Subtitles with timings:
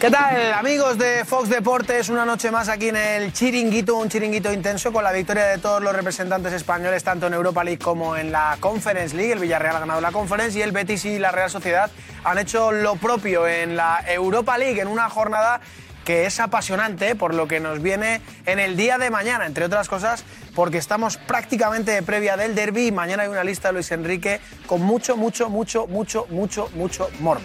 [0.00, 2.08] ¿Qué tal, amigos de Fox Deportes?
[2.08, 5.82] Una noche más aquí en el Chiringuito, un chiringuito intenso con la victoria de todos
[5.82, 9.32] los representantes españoles, tanto en Europa League como en la Conference League.
[9.32, 11.90] El Villarreal ha ganado la Conference y el Betis y la Real Sociedad
[12.22, 15.60] han hecho lo propio en la Europa League en una jornada
[16.08, 19.90] que es apasionante por lo que nos viene en el día de mañana, entre otras
[19.90, 24.40] cosas porque estamos prácticamente previa del derby y mañana hay una lista de Luis Enrique
[24.66, 27.44] con mucho, mucho, mucho, mucho, mucho, mucho morbo.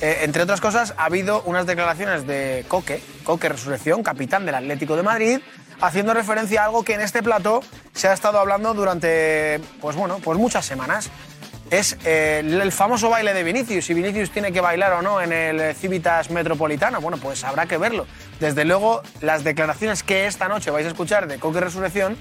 [0.00, 4.94] Eh, entre otras cosas, ha habido unas declaraciones de Coque, Coque Resurrección, capitán del Atlético
[4.94, 5.40] de Madrid,
[5.80, 10.20] haciendo referencia a algo que en este plato se ha estado hablando durante, pues bueno,
[10.22, 11.10] pues muchas semanas.
[11.70, 15.32] Es eh, el famoso baile de Vinicius, si Vinicius tiene que bailar o no en
[15.32, 17.00] el Civitas Metropolitano.
[17.00, 18.06] Bueno, pues habrá que verlo.
[18.38, 22.16] Desde luego, las declaraciones que esta noche vais a escuchar de Coque Resurrección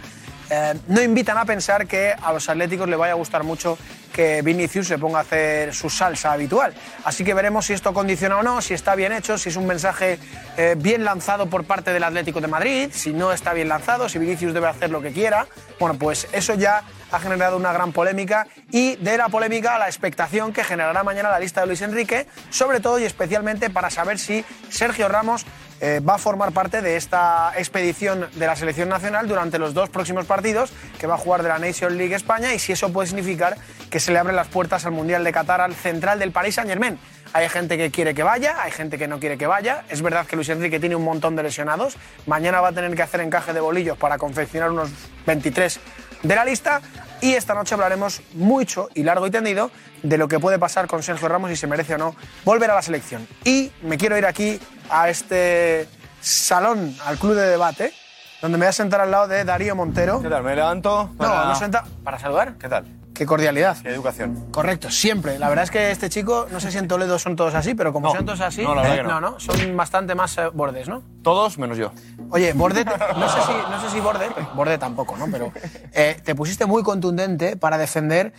[0.49, 3.77] eh, no invitan a pensar que a los atléticos le vaya a gustar mucho
[4.11, 6.73] que Vinicius se ponga a hacer su salsa habitual.
[7.03, 9.65] Así que veremos si esto condiciona o no, si está bien hecho, si es un
[9.65, 10.19] mensaje
[10.57, 14.19] eh, bien lanzado por parte del Atlético de Madrid, si no está bien lanzado, si
[14.19, 15.47] Vinicius debe hacer lo que quiera.
[15.79, 16.83] Bueno, pues eso ya
[17.13, 21.29] ha generado una gran polémica y de la polémica a la expectación que generará mañana
[21.29, 25.45] la lista de Luis Enrique, sobre todo y especialmente para saber si Sergio Ramos
[25.79, 29.89] eh, va a formar parte de esta expedición de la selección nacional durante los dos
[29.89, 33.07] próximos partidos que va a jugar de la Nation League España y si eso puede
[33.07, 33.57] significar
[33.91, 36.69] que se le abren las puertas al Mundial de Qatar al central del Paris Saint
[36.69, 36.97] Germain.
[37.33, 39.83] Hay gente que quiere que vaya, hay gente que no quiere que vaya.
[39.89, 41.97] Es verdad que Luis Enrique tiene un montón de lesionados.
[42.27, 44.91] Mañana va a tener que hacer encaje de bolillos para confeccionar unos
[45.25, 45.79] 23
[46.23, 46.81] de la lista.
[47.21, 51.03] Y esta noche hablaremos mucho y largo y tendido de lo que puede pasar con
[51.03, 53.27] Sergio Ramos y si merece o no volver a la selección.
[53.45, 55.87] Y me quiero ir aquí a este
[56.19, 57.93] salón, al club de debate,
[58.41, 60.21] donde me voy a sentar al lado de Darío Montero.
[60.21, 60.43] ¿Qué tal?
[60.43, 61.11] ¿Me levanto?
[61.17, 62.55] No, no senta para saludar.
[62.55, 62.85] ¿Qué tal?
[63.13, 63.77] Qué cordialidad.
[63.81, 64.47] Qué educación.
[64.51, 65.37] Correcto, siempre.
[65.37, 67.93] La verdad es que este chico, no sé si en Toledo son todos así, pero
[67.93, 68.15] como No.
[68.15, 69.21] son todos así, No, la verdad que no.
[69.21, 71.03] no, son bastante más eh, bordes, ¿no?
[71.21, 71.91] Todos menos yo.
[72.31, 75.27] Oye, Borde, te- no sé si, no sé si Borde, Borde tampoco, ¿no?
[75.31, 75.51] Pero
[75.91, 78.33] eh, te pusiste muy contundente para defender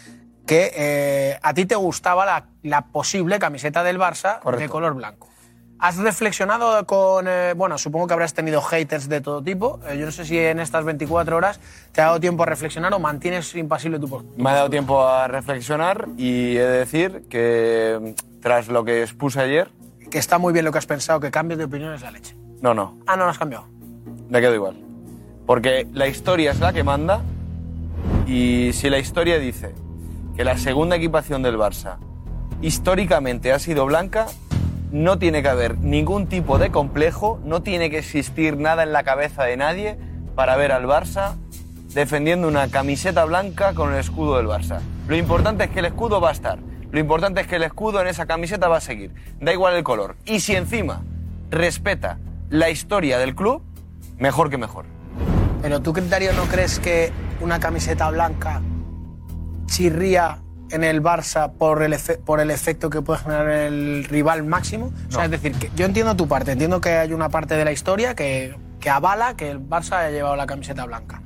[0.46, 4.72] que eh, a ti te gustaba la, la posible camiseta del Barça de Correcto.
[4.72, 5.28] color blanco.
[5.78, 9.80] ¿Has reflexionado con, eh, bueno, supongo que habrás tenido haters de todo tipo.
[9.88, 11.60] Eh, yo no sé si en estas 24 horas
[11.92, 14.32] te ha dado tiempo a reflexionar o mantienes impasible tu postura.
[14.36, 19.02] Me ha dado tiempo a reflexionar y he de decir que mm, tras lo que
[19.02, 19.70] expuse ayer,
[20.10, 22.36] Que está muy bien lo que has pensado, que cambios de opinión es la leche.
[22.62, 23.66] no, no, Ah, no lo has cambiado.
[24.30, 24.76] me quedo igual.
[25.44, 27.20] Porque la historia es la que manda
[28.26, 29.74] y si la historia dice
[30.36, 31.96] que la segunda equipación del Barça
[32.62, 34.26] históricamente ha sido blanca,
[34.94, 39.02] no tiene que haber ningún tipo de complejo, no tiene que existir nada en la
[39.02, 39.98] cabeza de nadie
[40.36, 41.34] para ver al Barça
[41.94, 44.78] defendiendo una camiseta blanca con el escudo del Barça.
[45.08, 46.60] Lo importante es que el escudo va a estar.
[46.92, 49.12] Lo importante es que el escudo en esa camiseta va a seguir.
[49.40, 50.14] Da igual el color.
[50.26, 51.02] Y si encima
[51.50, 52.18] respeta
[52.48, 53.62] la historia del club,
[54.16, 54.84] mejor que mejor.
[55.60, 58.62] Pero tú, Darío, ¿no crees que una camiseta blanca
[59.66, 60.38] chirría
[60.70, 64.92] en el Barça por el, efe- por el efecto que puede generar el rival máximo?
[65.08, 67.64] O sea, es decir, que yo entiendo tu parte, entiendo que hay una parte de
[67.64, 71.22] la historia que, que avala que el Barça haya llevado la camiseta blanca.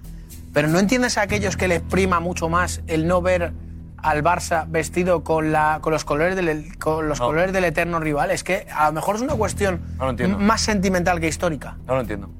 [0.52, 3.52] Pero ¿no entiendes a aquellos que les prima mucho más el no ver
[3.98, 7.26] al Barça vestido con, la, con, los, colores del, con los No.
[7.26, 8.30] colores del eterno rival?
[8.30, 11.76] Es que a lo mejor es una cuestión No más sentimental que histórica.
[11.86, 12.30] No lo entiendo.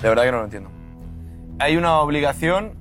[0.00, 0.70] De verdad que no lo entiendo.
[1.60, 2.72] Hay una obligación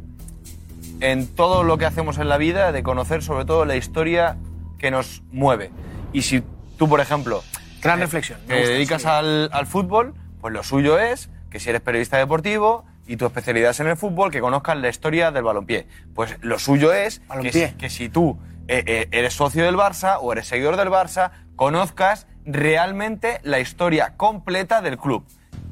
[0.99, 4.37] en todo lo que hacemos en la vida de conocer sobre todo la historia
[4.79, 5.71] que nos mueve.
[6.13, 6.43] Y si
[6.77, 7.43] tú, por ejemplo,
[7.81, 8.39] Gran reflexión.
[8.41, 9.07] me te gusta, dedicas sí.
[9.09, 13.71] al, al fútbol, pues lo suyo es que si eres periodista deportivo y tu especialidad
[13.71, 15.87] es en el fútbol, que conozcas la historia del balompié.
[16.15, 17.67] Pues lo suyo es que, Balompié.
[17.69, 18.39] si- que si tú
[18.69, 24.13] eh, eh, eres socio del Barça o eres seguidor del Barça, conozcas realmente la historia
[24.15, 25.25] completa del club.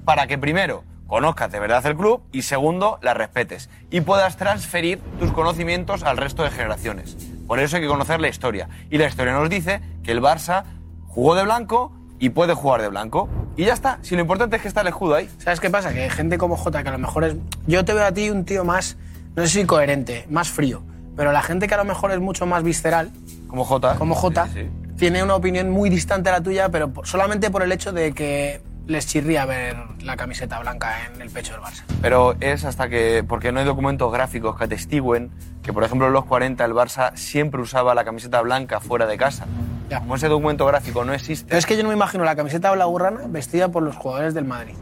[0.06, 5.00] Para que primero conozcas de verdad el club y segundo la respetes y puedas transferir
[5.20, 7.18] tus conocimientos al resto de generaciones.
[7.48, 8.70] Por eso hay que conocer la historia.
[8.90, 10.64] Y la historia nos dice que el Barça
[11.10, 13.28] jugó de blanco y puede jugar de blanco.
[13.58, 14.00] Y ya está.
[14.04, 15.30] Si lo importante es que está el escudo ahí.
[15.40, 15.92] ¿Sabes qué pasa?
[15.92, 17.36] Que hay gente como Jota, que a lo mejor es.
[17.68, 18.96] Yo te veo a ti un tío más,
[19.36, 20.82] no sé si coherente, más frío.
[21.18, 23.12] Pero la gente que a lo mejor es mucho más visceral,
[23.50, 23.96] Como J.
[23.98, 27.74] como Jota, Sí, tiene una opinión muy distante a la tuya, pero solamente por el
[27.74, 31.84] hecho de que les chirría ver la camiseta blanca en el pecho del Barça.
[32.02, 35.32] Pero es hasta que, porque no hay documentos gráficos que atestiguen
[35.64, 39.18] que, por ejemplo, en los 40 el Barça siempre usaba la camiseta blanca fuera de
[39.18, 39.46] casa.
[39.90, 40.00] Ya.
[40.00, 42.72] Como ese documento gráfico no existe, Pero es que yo no me imagino la camiseta
[42.72, 44.74] blaugrana vestida por los jugadores del Madrid.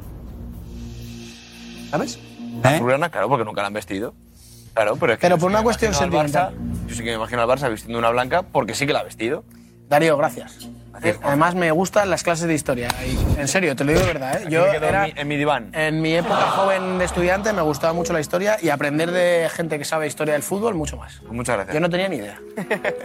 [1.91, 2.19] ¿Sabes?
[2.63, 4.13] azulgrana, claro, porque nunca la han vestido.
[4.73, 6.87] Claro, pero es que Pero por una cuestión imagino al Barça- sentimental.
[6.87, 9.03] yo sí que me imagino al Barça vistiendo una blanca porque sí que la ha
[9.03, 9.43] vestido.
[9.89, 10.69] Darío, gracias.
[11.01, 11.17] Gracias.
[11.23, 12.89] Además me gustan las clases de historia.
[13.05, 14.41] y en serio, te lo digo de verdad.
[14.41, 14.45] ¿eh?
[14.49, 15.69] Yo era, en, mi, en mi diván.
[15.73, 19.77] en mi época joven de estudiante me gustaba mucho la historia y aprender de gente
[19.77, 21.21] que sabe historia del fútbol mucho más.
[21.23, 21.73] Muchas gracias.
[21.73, 22.39] Yo no tenía ni idea.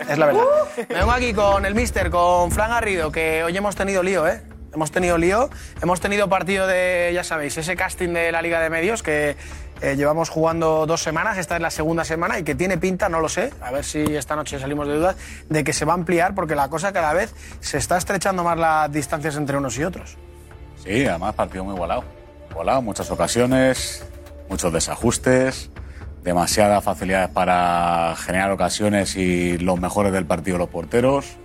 [0.09, 0.43] Es la verdad.
[0.89, 4.43] Me vengo aquí con el mister, con Fran Garrido, que hoy hemos tenido lío, ¿eh?
[4.75, 5.51] Hemos tenido lío.
[5.83, 9.37] Hemos tenido partido de, ya sabéis, ese casting de la Liga de Medios que
[9.81, 11.39] eh, llevamos jugando dos semanas.
[11.39, 14.17] Esta es la segunda semana y que tiene pinta, no lo sé, a ver si
[14.17, 15.17] esta noche salimos de dudas,
[15.49, 18.59] de que se va a ampliar porque la cosa cada vez se está estrechando más
[18.59, 20.17] las distancias entre unos y otros.
[20.83, 22.05] Sí, además partido muy igualado.
[22.51, 24.07] Igualado, muchas ocasiones,
[24.49, 25.71] muchos desajustes,
[26.23, 31.37] demasiadas facilidades para generar ocasiones y los mejores del partido los porteros.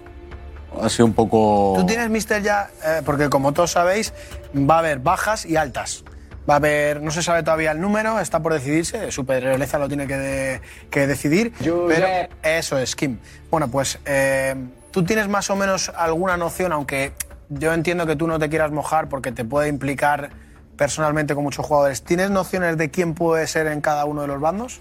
[0.81, 1.73] Ha sido un poco...
[1.77, 4.13] Tú tienes, mister, ya, eh, porque como todos sabéis,
[4.55, 6.03] va a haber bajas y altas.
[6.49, 9.87] Va a haber, no se sabe todavía el número, está por decidirse, su Pedroleza lo
[9.87, 11.53] tiene que, de- que decidir.
[11.87, 12.07] pero
[12.41, 13.19] eso es, Kim.
[13.51, 14.55] Bueno, pues eh,
[14.91, 17.11] tú tienes más o menos alguna noción, aunque
[17.49, 20.31] yo entiendo que tú no te quieras mojar porque te puede implicar
[20.75, 22.03] personalmente con muchos jugadores.
[22.03, 24.79] ¿Tienes nociones de quién puede ser en cada uno de los bandos?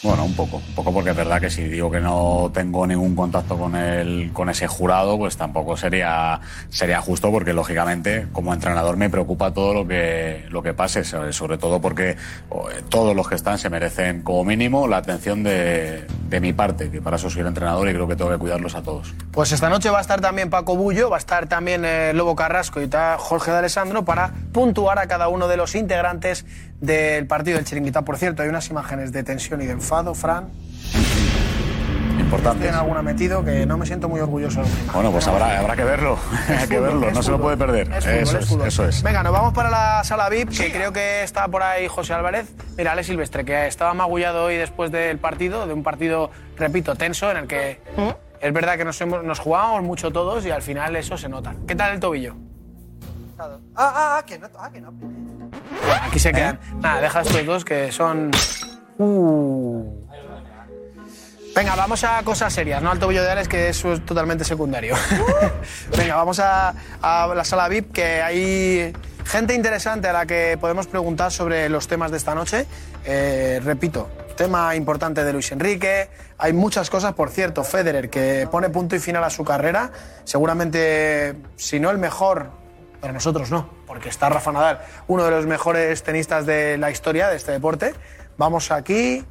[0.00, 3.16] Bueno, un poco, un poco porque es verdad que si digo que no tengo ningún
[3.16, 8.96] contacto con el, con ese jurado, pues tampoco sería, sería justo porque lógicamente como entrenador
[8.96, 12.16] me preocupa todo lo que, lo que pase, sobre todo porque
[12.48, 16.92] oh, todos los que están se merecen como mínimo la atención de, de mi parte,
[16.92, 19.12] que para eso soy el entrenador y creo que tengo que cuidarlos a todos.
[19.32, 22.36] Pues esta noche va a estar también Paco Bullo, va a estar también eh, Lobo
[22.36, 26.46] Carrasco y está Jorge de Alessandro para puntuar a cada uno de los integrantes
[26.80, 28.02] del partido del Chiringuita.
[28.02, 30.48] Por cierto, hay unas imágenes de tensión y de enfado, Fran.
[32.18, 32.60] Importante.
[32.64, 34.60] Tienen alguna metido que no me siento muy orgulloso.
[34.92, 37.90] Bueno, pues habrá, habrá que verlo, hay que verlo, no se lo puede perder.
[37.90, 38.68] Es fútbol, eso es fútbol.
[38.68, 39.02] eso es.
[39.02, 42.52] Venga, nos vamos para la sala VIP, que creo que está por ahí José Álvarez.
[42.76, 47.30] Mira, Ale Silvestre, que estaba magullado hoy después del partido, de un partido, repito, tenso,
[47.30, 47.80] en el que
[48.40, 51.54] es verdad que nos, hemos- nos jugábamos mucho todos y al final eso se nota.
[51.66, 52.34] ¿Qué tal el tobillo?
[53.38, 54.92] Ah, ah, ah, que no, ah, que no.
[56.02, 56.58] Aquí se quedan.
[56.80, 58.30] Nada, deja estos dos que son.
[58.98, 59.84] Uh.
[61.54, 64.94] Venga, vamos a cosas serias, no al tobillo de Alex, que eso es totalmente secundario.
[65.96, 66.72] Venga, vamos a,
[67.02, 68.92] a la sala VIP, que hay
[69.24, 72.66] gente interesante a la que podemos preguntar sobre los temas de esta noche.
[73.04, 76.08] Eh, repito, tema importante de Luis Enrique.
[76.38, 79.90] Hay muchas cosas, por cierto, Federer, que pone punto y final a su carrera.
[80.24, 82.50] Seguramente, si no el mejor,
[83.00, 87.28] para nosotros no, porque está Rafa Nadal, uno de los mejores tenistas de la historia
[87.28, 87.94] de este deporte.
[88.36, 89.24] Vamos aquí.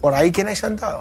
[0.00, 1.00] ¿Por ahí quién hay sentado?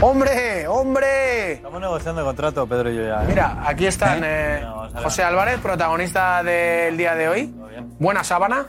[0.00, 0.68] ¡Hombre!
[0.68, 1.54] ¡Hombre!
[1.54, 3.24] Estamos negociando el contrato, Pedro y yo ya.
[3.24, 3.26] ¿eh?
[3.26, 5.02] Mira, aquí están eh, No, ver.
[5.02, 7.54] José Álvarez, protagonista del día de hoy.
[7.98, 8.66] Buena sábana.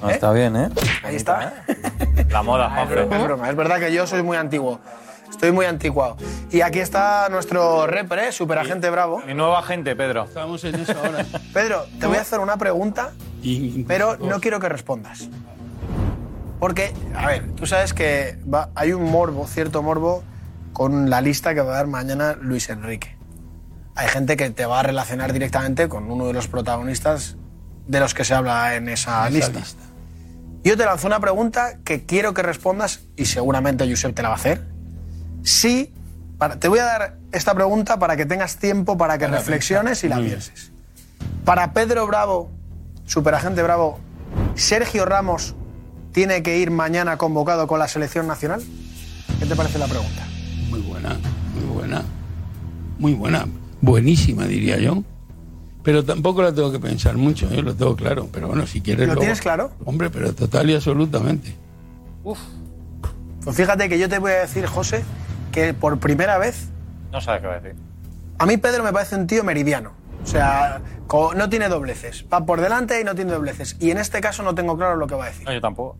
[0.00, 0.14] No, ¿eh?
[0.14, 0.68] está bien, ¿eh?
[1.04, 1.64] Ahí está.
[2.30, 3.48] La moda, es broma.
[3.48, 4.80] Es verdad que yo soy muy antiguo.
[5.32, 6.16] Estoy muy anticuado.
[6.50, 9.20] Y aquí está nuestro repre, superagente bravo.
[9.26, 10.24] Mi nueva gente, Pedro.
[10.24, 11.26] Estamos en eso ahora.
[11.52, 13.12] Pedro, te voy a hacer una pregunta
[13.88, 15.28] pero no quiero que respondas.
[16.60, 20.22] Porque, a ver, tú sabes que va- hay un morbo, cierto morbo,
[20.72, 23.16] con la lista que va a dar mañana Luis Enrique.
[23.96, 27.36] Hay gente que te va a relacionar directamente con uno de los protagonistas
[27.88, 29.58] de los que se habla en esa, esa lista.
[29.58, 29.82] lista.
[30.62, 34.34] Yo te lanzo una pregunta que quiero que respondas y seguramente Josep te la va
[34.36, 34.64] a hacer.
[35.42, 35.92] Sí,
[36.38, 40.02] para- te voy a dar esta pregunta para que tengas tiempo para que Para reflexiones
[40.04, 40.72] y la pienses.
[41.44, 42.50] Para Pedro Bravo,
[43.06, 43.98] superagente Bravo,
[44.54, 45.54] ¿Sergio Ramos
[46.12, 48.62] tiene que ir mañana convocado con la selección nacional?
[49.38, 50.22] ¿Qué te parece la pregunta?
[50.70, 51.16] Muy buena,
[51.54, 52.02] muy buena.
[52.98, 53.46] Muy buena.
[53.80, 55.02] Buenísima, diría yo.
[55.82, 58.28] Pero tampoco la tengo que pensar mucho, yo lo tengo claro.
[58.32, 59.00] Pero bueno, si quieres.
[59.00, 59.72] ¿Lo luego- tienes claro?
[59.84, 61.56] Hombre, pero total y absolutamente.
[62.22, 65.02] Pues fíjate que yo te voy a decir, José,
[65.52, 66.68] que por primera vez
[67.12, 67.78] No sabes qué va a decir.
[68.38, 69.92] A mí Pedro me parece un tío meridiano.
[70.22, 70.80] O sea,
[71.36, 72.24] no tiene dobleces.
[72.32, 73.76] Va por delante y no tiene dobleces.
[73.80, 75.44] Y en este caso no tengo claro lo que va a decir.
[75.46, 75.96] No, yo tampoco.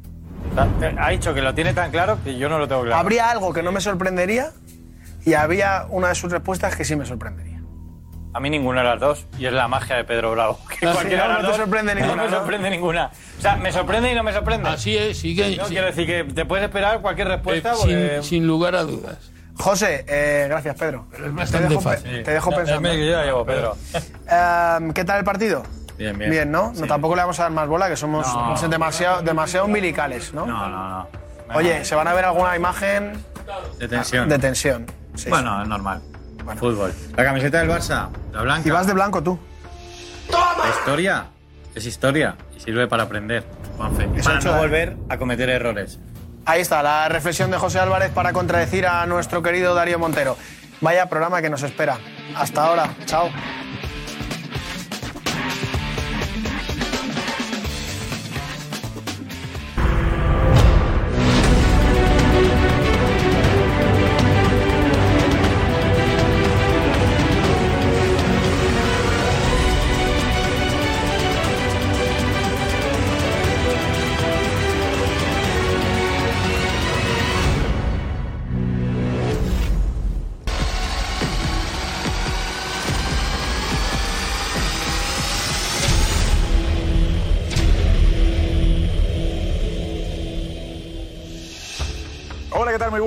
[0.54, 2.96] Ta- te- Ha dicho que lo tiene tan claro que yo no lo tengo claro.
[2.96, 4.50] Habría algo que no me sorprendería
[5.24, 7.60] y había una de sus respuestas que sí me sorprendería.
[8.34, 9.26] A mí ninguna de las dos.
[9.38, 10.58] Y es la magia de Pedro Bravo.
[10.80, 12.36] Que No, cualquiera no, de no las te dos sorprende ninguna, No me ¿no?
[12.38, 13.10] sorprende ninguna.
[13.38, 14.68] O sea, me sorprende y no me sorprende.
[14.70, 15.56] Así es, sigue.
[15.56, 18.20] No, sí, quiero decir que te puedes esperar cualquier eh, respuesta sin, porque...
[18.22, 19.31] sin lugar a dudas.
[19.58, 21.06] José, eh, gracias, Pedro.
[21.40, 22.10] es te dejo, fácil.
[22.10, 22.92] pe- te dejo pensando.
[22.92, 23.76] Yo ya llevo, Pedro.
[23.94, 25.62] Eh, ¿Qué tal el partido?
[25.98, 26.30] Bien, bien.
[26.30, 26.72] Bien, ¿no?
[26.74, 28.68] no tampoco le vamos a dar más bola, que somos No.
[28.68, 30.46] demasiado, demasiado umbilicales, ¿no?
[30.46, 31.08] No, no, no.
[31.54, 33.12] Oye, ¿se van a ver alguna imagen
[33.78, 34.28] De tensión.
[34.28, 34.86] de tensión?
[35.14, 35.28] Sí.
[35.28, 36.00] Bueno, es normal.
[36.58, 36.92] Fútbol.
[37.16, 38.66] La camiseta del Barça, la blanca.
[38.66, 39.38] Y vas de blanco tú.
[40.30, 41.26] La historia
[41.74, 43.44] es historia y sirve para aprender,
[43.76, 44.08] Juanfe.
[44.16, 44.60] Y para hecho, no ¿eh?
[44.60, 45.98] volver a cometer errores.
[46.44, 50.36] Ahí está, la reflexión de José Álvarez para contradecir a nuestro querido Darío Montero.
[50.80, 51.98] Vaya programa que nos espera.
[52.34, 52.94] Hasta ahora.
[53.06, 53.30] Chao.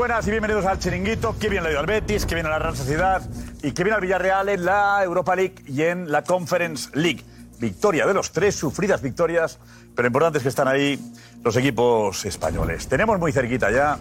[0.08, 1.36] Buenas y bienvenidos al Chiringuito.
[1.40, 3.28] Qué bien le ha al Betis, qué bien a la Real Sociedad
[3.64, 7.24] y qué bien al Villarreal en la Europa League y en la Conference League.
[7.58, 9.58] Victoria de los tres, sufridas victorias,
[9.96, 11.00] pero importante es que están ahí
[11.44, 12.88] los equipos españoles.
[12.88, 13.98] Tenemos muy cerquita ya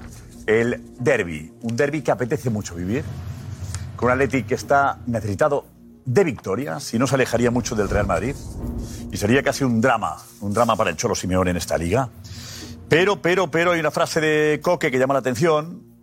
[0.47, 3.03] el derby, un derby que apetece mucho vivir,
[3.97, 5.65] con un Athletic que está necesitado
[6.05, 8.37] de victoria, si no se alejaría mucho del Real Madrid,
[9.11, 12.11] y sería casi un drama, un drama para el Cholo Simeone en esta liga.
[12.91, 15.94] Pero, pero, pero hay una frase de Coque que llama la atención.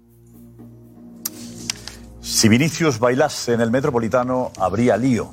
[2.22, 5.32] Si Vinicius bailase en el Metropolitano, habría lío.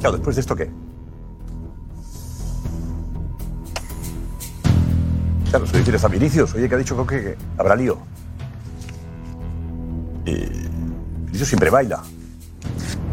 [0.00, 0.70] Claro, después de esto, ¿qué?
[5.50, 7.98] Claro, se dice a Vinicius, oye, que ha dicho que habrá lío.
[10.24, 10.34] Y
[11.26, 12.02] Vinicius siempre baila.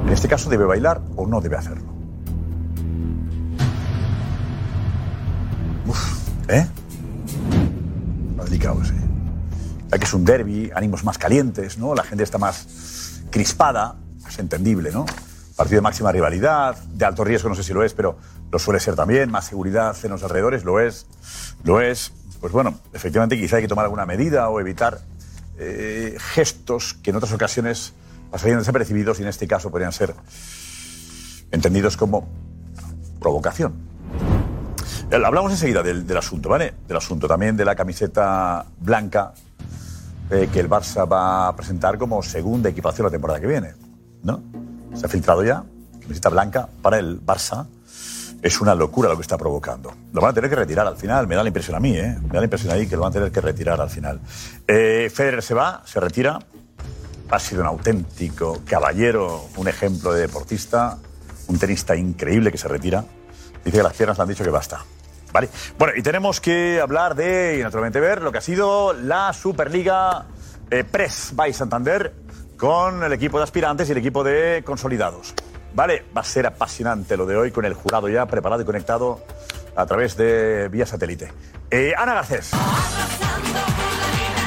[0.06, 1.92] En este caso, ¿debe bailar o no debe hacerlo?
[6.50, 6.68] ¿Eh?
[8.36, 9.01] Lo delicado ese.
[9.92, 11.94] Ya que es un derby, ánimos más calientes, ¿no?
[11.94, 13.96] La gente está más crispada,
[14.26, 15.06] es entendible, ¿no?
[15.58, 18.18] Partido de máxima rivalidad, de alto riesgo, no sé si lo es, pero
[18.50, 21.08] lo suele ser también, más seguridad en los alrededores, lo es,
[21.66, 22.14] lo es.
[22.40, 25.02] Pues bueno, efectivamente quizá hay que tomar alguna medida o evitar
[25.58, 27.94] eh, gestos que en otras ocasiones
[28.32, 30.16] pasarían desapercibidos y en este caso podrían ser
[31.52, 32.30] entendidos como
[33.20, 33.74] provocación.
[35.12, 36.74] Eh, Hablamos enseguida del, del asunto, ¿vale?
[36.88, 39.34] Del asunto también de la camiseta blanca
[40.32, 43.74] eh, que el Barça va a presentar como segunda equipación la temporada que viene,
[44.24, 44.42] ¿no?
[44.94, 45.64] Se ha filtrado ya,
[46.00, 47.68] camiseta blanca para el Barça.
[48.42, 49.94] Es una locura lo que está provocando.
[50.14, 52.18] Lo van a tener que retirar al final, me da la impresión a mí, ¿eh?
[52.22, 54.22] Me da la impresión ahí que lo van a tener que retirar al final.
[54.68, 56.40] Eh, Federer se va, se retira.
[57.30, 60.98] Ha sido un auténtico caballero, un ejemplo de deportista,
[61.48, 63.04] un tenista increíble que se retira.
[63.64, 64.84] Dice que las piernas le han dicho que basta.
[65.78, 70.26] Bueno, y tenemos que hablar de, y naturalmente ver, lo que ha sido la Superliga
[70.70, 72.14] eh, Press by Santander
[72.58, 75.34] con el equipo de aspirantes y el equipo de consolidados.
[75.74, 76.04] ¿Vale?
[76.16, 79.22] Va a ser apasionante lo de hoy con el jurado ya preparado y conectado
[79.76, 81.32] a través de vía satélite.
[81.70, 82.52] Eh, Ana Garcés.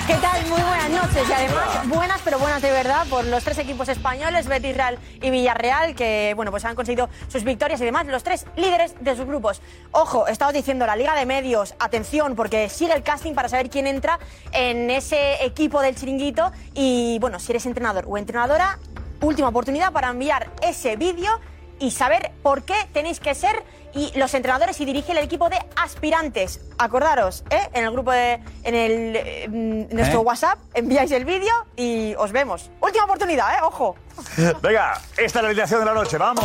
[0.06, 0.44] ¿Qué tal?
[0.48, 4.46] Muy buenas noches y además buenas pero buenas de verdad por los tres equipos españoles,
[4.46, 8.44] Betis, Real y Villarreal, que bueno pues han conseguido sus victorias y demás, los tres
[8.54, 9.62] líderes de sus grupos.
[9.92, 13.86] Ojo, estamos diciendo la Liga de Medios, atención porque sigue el casting para saber quién
[13.86, 14.18] entra
[14.52, 18.78] en ese equipo del chiringuito y bueno, si eres entrenador o entrenadora,
[19.22, 21.40] última oportunidad para enviar ese vídeo
[21.78, 23.62] y saber por qué tenéis que ser
[23.94, 26.60] y los entrenadores y dirigir el equipo de aspirantes.
[26.78, 27.68] Acordaros, ¿eh?
[27.72, 30.24] en el grupo de en el eh, mm, nuestro ¿Eh?
[30.24, 32.70] WhatsApp enviáis el vídeo y os vemos.
[32.80, 33.58] Última oportunidad, ¿eh?
[33.62, 33.96] Ojo.
[34.62, 36.44] Venga, esta es la alineación de la noche, vamos.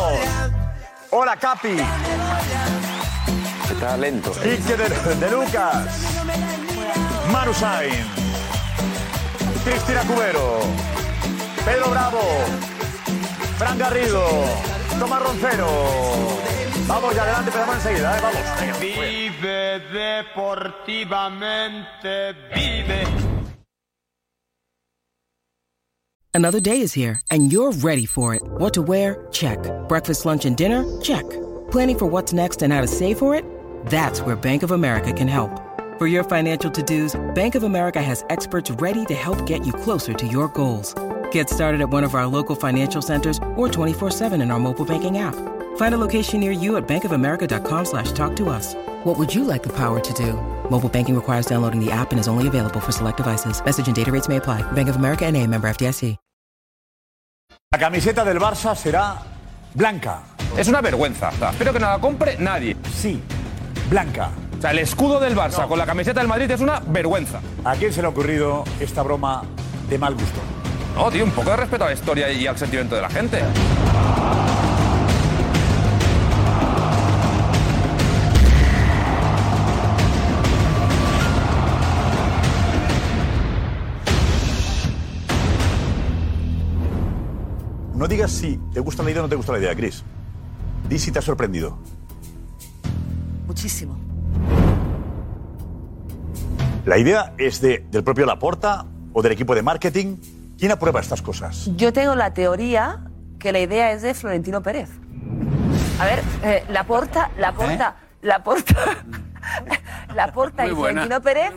[1.12, 1.78] Hola, Capi.
[3.72, 4.32] Está lento.
[4.34, 5.88] Quique de, de Lucas.
[7.32, 8.06] Manu Sainz.
[9.64, 10.60] Cristina Cubero.
[11.66, 12.22] Pedro Bravo.
[13.58, 14.24] Fran Garrido.
[15.00, 15.68] Tomás Roncero.
[16.88, 18.22] Vamos ya adelante, empezamos enseguida, ¿eh?
[18.22, 18.42] Vamos.
[18.60, 18.78] Venga.
[18.80, 23.08] Vive deportivamente, vive.
[26.34, 28.42] Another day is here, and you're ready for it.
[28.60, 29.26] What to wear?
[29.32, 29.60] Check.
[29.88, 30.86] Breakfast, lunch, and dinner?
[31.02, 31.26] Check.
[31.72, 33.44] Planning for what's next and how to save for it?
[33.88, 35.52] That's where Bank of America can help.
[35.98, 39.74] For your financial to dos, Bank of America has experts ready to help get you
[39.74, 40.94] closer to your goals.
[41.32, 45.18] Get started at one of our local financial centers or 24-7 in our mobile banking
[45.18, 45.36] app.
[45.76, 48.76] Find a location near you at bankofamerica.com slash talk to us.
[49.04, 50.34] What would you like the power to do?
[50.70, 53.62] Mobile banking requires downloading the app and is only available for select devices.
[53.66, 54.62] Message and data rates may apply.
[54.72, 56.16] Bank of America and a member FDIC.
[57.72, 59.22] La camiseta del Barça será
[59.76, 60.24] blanca.
[60.58, 61.30] Es una vergüenza.
[61.52, 62.76] Espero que no la compre nadie.
[62.96, 63.22] Sí,
[63.92, 64.32] blanca.
[64.58, 67.42] O sea, el escudo del Barça con la camiseta del Madrid es una vergüenza.
[67.64, 69.44] ¿A quién se le ha ocurrido esta broma
[69.88, 70.42] de mal gusto?
[70.96, 73.42] No, tío, un poco de respeto a la historia y al sentimiento de la gente.
[87.96, 90.04] No digas si te gusta la idea o no te gusta la idea, Chris.
[90.88, 91.78] Di si te ha sorprendido.
[93.46, 93.98] Muchísimo.
[96.86, 100.16] ¿La idea es de, del propio Laporta o del equipo de marketing?
[100.60, 101.70] ¿Quién aprueba estas cosas?
[101.78, 103.06] Yo tengo la teoría
[103.40, 104.90] que la idea es de Florentino Pérez.
[106.00, 108.76] A ver, eh, la porta, la porta, la porta,
[110.14, 111.54] la porta y Muy buena, Florentino Pérez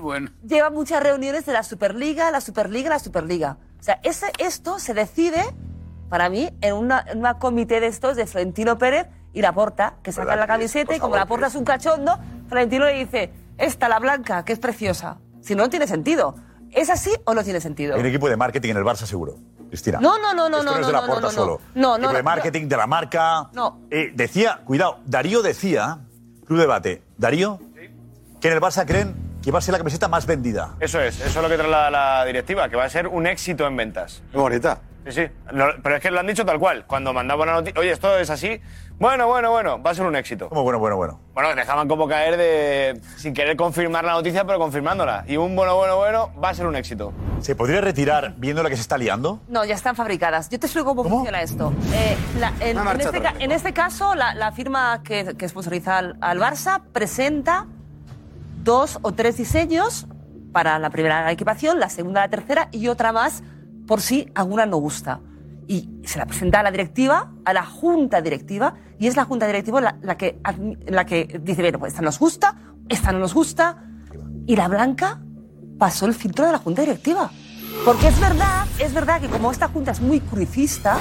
[0.47, 3.59] lleva muchas reuniones de la Superliga, la Superliga, la Superliga.
[3.81, 5.43] O sea, ese, esto se decide,
[6.09, 10.39] para mí, en una comité de estos de Florentino Pérez y la porta, que sacan
[10.39, 14.45] la camiseta y como la porta es un cachondo, Florentino le dice, esta, la blanca,
[14.45, 15.19] que es preciosa.
[15.41, 16.37] Si no, no tiene sentido.
[16.73, 17.95] ¿Es así o no tiene sentido?
[17.95, 19.37] Hay un equipo de marketing en el Barça, seguro.
[19.69, 19.99] Cristina.
[20.01, 21.33] No, no, no, no, Esto no, es de no, la no, Porta no, no.
[21.33, 21.61] solo.
[21.75, 23.49] No, no, equipo de no, marketing, de la marca.
[23.53, 23.81] No.
[23.91, 25.99] Eh, decía, cuidado, Darío decía,
[26.47, 27.59] Club Debate, Darío,
[28.41, 30.77] que en el Barça creen que va a ser la camiseta más vendida.
[30.79, 33.27] Eso es, eso es lo que trae la, la directiva, que va a ser un
[33.27, 34.23] éxito en ventas.
[34.33, 34.81] Muy bonita.
[35.07, 35.23] Sí, sí.
[35.53, 36.87] No, pero es que lo han dicho tal cual.
[36.87, 38.61] Cuando mandaban la noticia, oye, esto es así.
[38.99, 40.49] Bueno, bueno, bueno, va a ser un éxito.
[40.49, 41.19] Como bueno, bueno, bueno.
[41.35, 43.01] Bueno, dejaban como caer de.
[43.17, 45.25] sin querer confirmar la noticia, pero confirmándola.
[45.27, 47.13] Y un bueno, bueno, bueno, va a ser un éxito.
[47.41, 49.41] ¿Se podría retirar viendo la que se está liando?
[49.49, 50.49] No, ya están fabricadas.
[50.51, 51.73] Yo te explico cómo, funciona esto.
[51.93, 55.03] Eh, la- en, Una en marcha este, atrás, ca- en este caso, la, la firma
[55.03, 57.67] que, que sponsoriza al, al Barça presenta
[58.63, 60.07] dos o tres diseños
[60.53, 63.43] para la primera equipación, la segunda, la tercera y otra más
[63.89, 65.19] por si alguna no gusta.
[65.69, 69.47] Y se la presenta a la directiva, a la junta directiva, y es la junta
[69.47, 70.39] directiva la, la que,
[70.87, 72.57] la que dice, bueno, pues esta nos gusta,
[72.89, 73.85] esta no nos gusta,
[74.47, 75.21] y la blanca
[75.79, 77.31] pasó el filtro de la junta directiva.
[77.85, 80.99] Porque es verdad, es verdad que como esta junta es muy cruifista,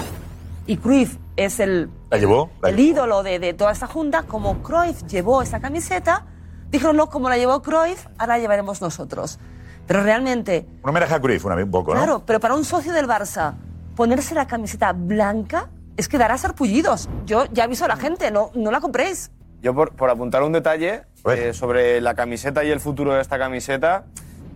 [0.68, 2.52] y Cruyff es el, ¿La llevó?
[2.62, 6.26] La el ídolo de, de toda esta junta, como Cruyff llevó esa camiseta,
[6.70, 9.40] dijeron, no, como la llevó Cruyff, ahora la llevaremos nosotros.
[9.88, 12.00] Pero realmente, Un homenaje a Cruyff, un poco, ¿no?
[12.00, 13.56] claro, pero para un socio del Barça,
[13.96, 17.10] ponerse la camiseta blanca es que dará sarpullidos.
[17.26, 19.32] Yo ya aviso a la gente, no, no la compréis.
[19.62, 23.38] Yo, por, por apuntar un detalle eh, sobre la camiseta y el futuro de esta
[23.38, 24.06] camiseta,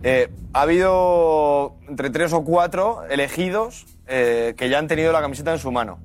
[0.02, 5.52] eh, ha habido entre tres o cuatro elegidos eh, que ya han tenido la camiseta
[5.52, 5.98] en su mano.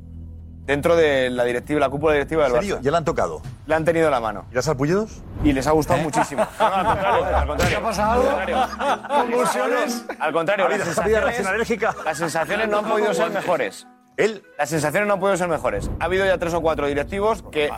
[0.72, 2.78] Dentro de la directiva, la cúpula directiva del ¿En serio?
[2.78, 2.82] Barça.
[2.82, 3.42] ¿Ya la han tocado?
[3.66, 4.46] La han tenido en la mano.
[4.52, 5.22] ¿Y las sarpullidos?
[5.44, 6.04] Y les ha gustado ¿Eh?
[6.04, 6.48] muchísimo.
[6.62, 7.68] No, no, al contrario, al contrario.
[7.68, 8.22] ¿Qué ha pasado?
[8.22, 8.58] Al contrario.
[9.10, 10.06] ¿Convulsiones?
[10.18, 11.94] Al contrario, ¿Ha las sensaciones, alérgica?
[12.06, 13.86] las sensaciones no han podido ser mejores.
[14.16, 14.44] ¿Él?
[14.58, 15.92] Las sensaciones no han podido ser mejores.
[16.00, 17.70] Ha habido ya tres o cuatro directivos que,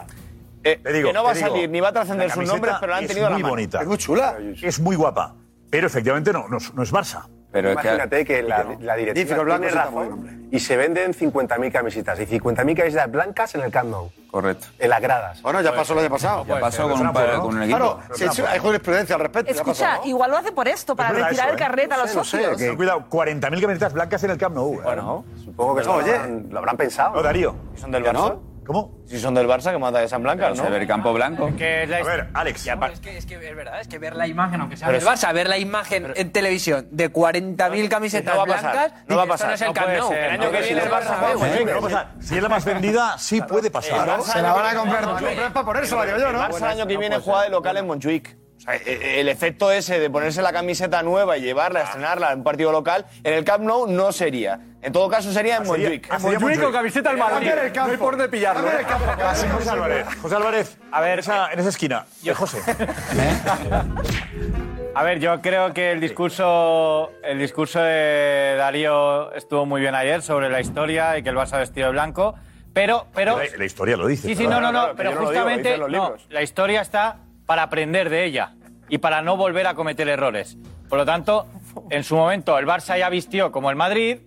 [0.63, 2.45] eh, Te digo, que no va a te digo, salir ni va a trascender sus
[2.47, 3.53] nombres, pero la han es tenido en la muy mano.
[3.53, 3.81] bonita.
[3.81, 4.37] Es muy chula.
[4.61, 5.33] Es muy guapa.
[5.71, 7.23] Pero efectivamente no, no, es- no es Barça.
[7.53, 12.75] Pero Imagínate que, la, la directiva tiene razón y se venden 50.000 camisetas y 50.000
[12.75, 14.65] camisetas blancas en el Camp Nou, Correcto.
[14.79, 15.41] en las gradas.
[15.43, 16.45] Bueno, ya pasó el año pasado.
[16.47, 17.77] Ya pasó con un, par- con un equipo.
[17.77, 19.51] Claro, hay jurisprudencia al respecto.
[19.51, 20.09] Escucha, pasó, ¿no?
[20.09, 21.57] igual lo hace por esto, para retirar eso, el ¿eh?
[21.59, 22.57] carnet a los No sé, socios.
[22.57, 24.81] que- Cuidado, 40.000 camisetas blancas en el Camp Nou.
[24.81, 26.15] Bueno, supongo que No, lo, oye.
[26.15, 27.13] habrán, lo habrán pensado.
[27.15, 27.55] No, Darío.
[27.75, 28.37] Son del ¿Ya Barça.
[28.63, 28.73] No?
[28.73, 29.03] ¿Cómo?
[29.05, 30.69] Si son del Barça, que mata de San Blancas, Se ¿no?
[30.69, 31.45] ve el campo blanco.
[31.47, 32.67] A ver, Alex.
[32.93, 35.07] Es que, es que es verdad, es que ver la imagen, aunque sea Pero del
[35.07, 39.15] Barça, ver la imagen en televisión de 40.000 camisetas no va a pasar, blancas, no
[39.17, 40.09] va a pasar, no es el no Camp puede Nou.
[40.09, 40.23] ser.
[40.23, 41.65] El año que No, viene el Barça no, no, no.
[41.65, 44.21] Pero vamos a si es la más vendida, sí puede pasar.
[44.23, 45.15] Se la van a comprar.
[45.19, 46.39] Pero para ponérsela, digo yo, El ¿no?
[46.41, 48.42] Barça el año que viene juega de local en Montjuic.
[48.63, 52.31] O sea, e- e- el efecto ese de ponerse la camiseta nueva y llevarla, estrenarla
[52.31, 54.57] en un partido local, en el Camp Nou no sería.
[54.81, 56.07] En todo caso sería en Montjuic.
[56.09, 56.71] ah, sería Montjuic.
[56.71, 57.47] camiseta al Madrid.
[57.47, 57.87] Cambia el campo.
[57.87, 58.61] No hay por dónde pillarlo.
[58.63, 59.05] Cambia el campo.
[59.17, 60.07] Casi, José Álvarez.
[60.21, 62.05] José Álvarez, a ver, esa, en esa esquina.
[62.23, 62.59] Yo, José.
[64.95, 70.21] A ver, yo creo que el discurso, el discurso de Darío estuvo muy bien ayer
[70.21, 72.35] sobre la historia y que el Barça vestido de blanco,
[72.73, 74.27] pero, pero La, la historia lo dice.
[74.27, 77.17] sí, sí, no, no, no, pero justamente no, la historia está
[77.53, 78.55] para aprender de ella
[78.89, 80.57] y para no volver a cometer errores.
[80.89, 81.45] Por lo tanto,
[81.91, 84.21] en su momento el Barça ya vistió como el Madrid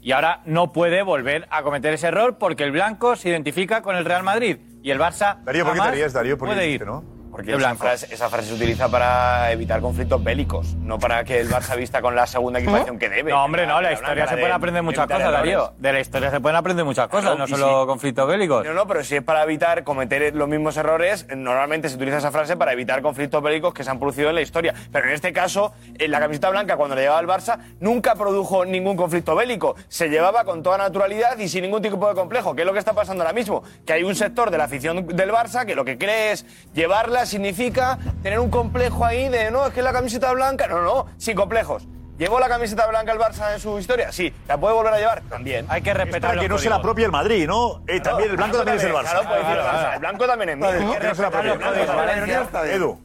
[0.00, 3.94] y ahora no puede volver a cometer ese error porque el blanco se identifica con
[3.94, 6.36] el Real Madrid y el Barça Darío, ¿por qué te jamás ríes, Darío?
[6.36, 6.90] ¿Por qué puede dijiste, ir.
[6.90, 7.04] no?
[7.32, 11.48] Porque esa frase, esa frase se utiliza para evitar conflictos bélicos, no para que el
[11.48, 13.30] Barça vista con la segunda equipación que debe.
[13.30, 15.32] No, hombre, no, la La historia se de pueden aprender muchas cosas.
[15.32, 15.72] Darío.
[15.78, 17.86] De la historia se pueden aprender muchas cosas, no solo sí.
[17.86, 18.66] conflictos bélicos.
[18.66, 22.30] No, no, pero si es para evitar cometer los mismos errores, normalmente se utiliza esa
[22.30, 24.74] frase para evitar conflictos bélicos que se han producido en la historia.
[24.92, 28.66] Pero en este caso, en la camiseta blanca, cuando le llevaba al Barça, nunca produjo
[28.66, 29.74] ningún conflicto bélico.
[29.88, 32.78] Se llevaba con toda naturalidad y sin ningún tipo de complejo, que es lo que
[32.78, 33.62] está pasando ahora mismo.
[33.86, 37.21] Que hay un sector de la afición del Barça que lo que cree es llevarla
[37.26, 40.66] significa tener un complejo ahí de no, es que la camiseta blanca.
[40.68, 41.86] No, no, sin complejos.
[42.18, 44.12] ¿Llevó la camiseta blanca el Barça en su historia?
[44.12, 44.32] Sí.
[44.46, 45.22] ¿La puede volver a llevar?
[45.22, 45.66] También.
[45.68, 47.82] Hay que Es respetar para que no se la apropie el Madrid, ¿no?
[47.88, 49.10] Eh, también el blanco también es el Barça.
[49.10, 49.94] Claro, puede decir el Barça.
[49.94, 50.96] El blanco también es mío.
[51.02, 52.74] No se la apropie.
[52.74, 53.00] Edu.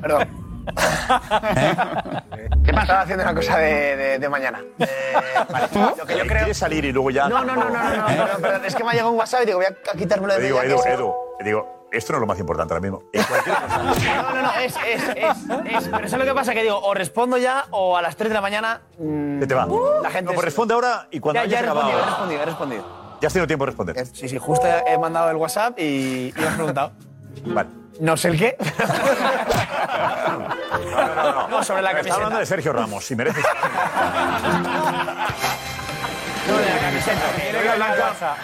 [0.00, 0.28] Perdón.
[2.64, 2.82] ¿Qué pasa?
[2.82, 4.60] Estaba haciendo una cosa de, de- de mañana.
[4.78, 4.86] Eh,
[5.50, 5.66] vale.
[5.98, 6.38] Lo que yo creo...
[6.38, 7.28] ¿Quieres salir y luego ya...?
[7.28, 9.42] No, no, no, no, no, no, no, perdón, es que me ha llegado un WhatsApp
[9.42, 11.79] y digo, voy a quitármelo de Te digo, media, Edu, que es- Edu, te digo,
[11.92, 13.02] esto no es lo más importante ahora mismo.
[13.12, 13.56] En cualquier
[14.16, 15.88] No, no, no, es, es, es, es.
[15.90, 18.30] Pero eso es lo que pasa, que digo, o respondo ya o a las 3
[18.30, 18.80] de la mañana.
[18.98, 19.66] mm, Se te va.
[20.02, 20.24] La gente.
[20.26, 22.84] No, pues responde ahora y cuando Ya, ya he respondido, he respondido, he respondido.
[23.20, 24.06] Ya has tenido tiempo de responder.
[24.06, 26.92] Sí, sí, justo he mandado el WhatsApp y, y me has preguntado.
[27.44, 27.68] Vale.
[28.00, 28.56] No sé el qué.
[31.50, 32.14] No, sobre la Está camiseta.
[32.14, 33.44] hablando de Sergio Ramos, si mereces.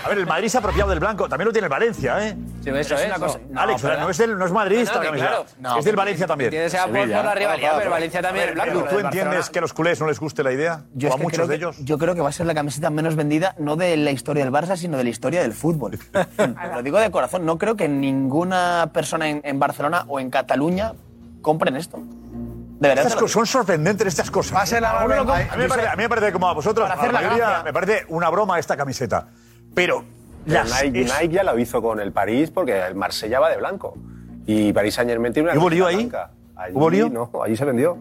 [0.05, 1.29] A ver, el Madrid se ha apropiado del blanco.
[1.29, 2.37] También lo tiene el Valencia, ¿eh?
[2.63, 3.39] Sí, eso es una cosa.
[3.51, 5.31] No, Alex, pero- no es, del, no es madridista No, la que camiseta.
[5.31, 5.47] claro.
[5.61, 6.51] No, es del Valencia también.
[6.51, 8.49] Tiene que ser por, por la rivalidad, pero Valencia también.
[8.49, 8.71] el blanco.
[8.73, 10.83] Edu, Lo ¿Tú entiendes que a los culés no les guste la idea?
[10.95, 11.77] Yo ¿O es a muchos creo de que- ellos?
[11.81, 14.53] Yo creo que va a ser la camiseta menos vendida, no de la historia del
[14.53, 15.99] Barça, sino de la historia del fútbol.
[16.75, 20.93] Lo digo de corazón, no creo que ninguna persona en, en Barcelona o en Cataluña
[21.43, 21.99] compren esto.
[22.79, 23.07] De verdad.
[23.07, 24.55] Estas son sorprendentes estas cosas.
[24.55, 25.07] Va a a,
[25.57, 27.73] mí me parece, a mí me parece como a vosotros, Para hacer la mayoría, me
[27.73, 29.29] parece una broma esta camiseta.
[29.75, 30.05] Pero
[30.45, 33.57] las- Nike, es- Nike ya lo hizo con el París porque el Marsella va de
[33.57, 33.95] blanco.
[34.47, 36.09] Y París Saint Germain tiene una ¿Hubo lío camiseta ahí?
[36.09, 36.31] blanca.
[36.57, 37.09] Allí ¿Hubo lío?
[37.09, 37.99] No, allí se vendió.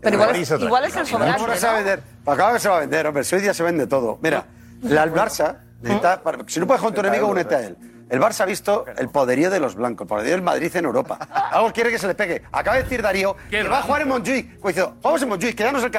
[0.00, 1.84] Pero igual es, igual es el sobrante, Ahora se va a ¿no?
[1.84, 2.02] vender.
[2.24, 3.22] Para que se va a vender, hombre.
[3.32, 4.18] Hoy día se vende todo.
[4.22, 4.44] Mira,
[4.82, 6.22] la, el Barça necesita.
[6.46, 7.76] si no puedes con tu enemigo, únete a él.
[8.10, 11.16] El Barça ha visto el poderío de los blancos, el poderío del Madrid en Europa.
[11.52, 12.42] Algo quiere que se le pegue.
[12.50, 14.58] Acaba de decir Darío que va a jugar en Montjuic.
[14.58, 15.90] Pues dice, jugamos en Montjuic, que ya no es el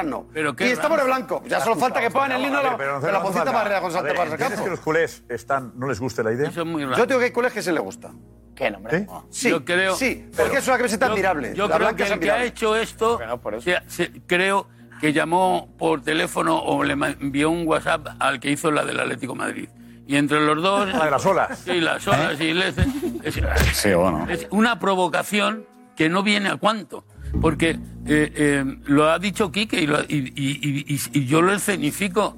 [0.56, 1.42] qué Y estamos de blanco.
[1.48, 2.72] Ya solo falta que pongan el himno de la,
[3.12, 3.52] la falta.
[3.52, 6.50] barrera con Santa Barra ¿Entiendes que los culés están, no les guste la idea?
[6.50, 6.98] Eso es muy raro.
[6.98, 8.12] Yo tengo que hay culés que se les gusta.
[8.56, 9.00] ¿Qué nombre?
[9.00, 9.06] ¿Sí?
[9.30, 11.54] Sí, Yo creo- sí, porque es una camiseta Yo- admirable.
[11.56, 13.64] Yo la creo que el que ha hecho esto, Que no, por eso.
[13.64, 14.68] se- se- creo
[15.00, 19.34] que llamó por teléfono o le envió un WhatsApp al que hizo la del Atlético
[19.34, 19.70] de Madrid.
[20.12, 20.90] Y entre los dos...
[20.94, 21.58] La de las olas.
[21.64, 22.78] Sí, las olas y les-
[23.24, 24.28] es, Sí, bueno.
[24.30, 25.64] es una provocación
[25.96, 27.06] que no viene a cuánto.
[27.40, 27.70] Porque
[28.06, 31.54] eh, eh, lo ha dicho Quique y, lo- y- y- y- y- y yo lo
[31.54, 32.36] escenifico.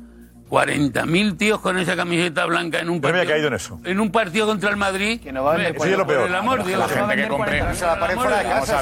[0.54, 3.34] 40.000 tíos con esa camiseta blanca en un Yo no había partido.
[3.34, 3.80] caído en eso.
[3.84, 5.20] En un partido contra el Madrid.
[5.20, 6.28] Que no va a vender Hombre, Eso ya es lo por peor.
[6.30, 6.92] el amor Dios.
[6.92, 8.80] gente que compre- Se la ponen fuera de Vamos casa.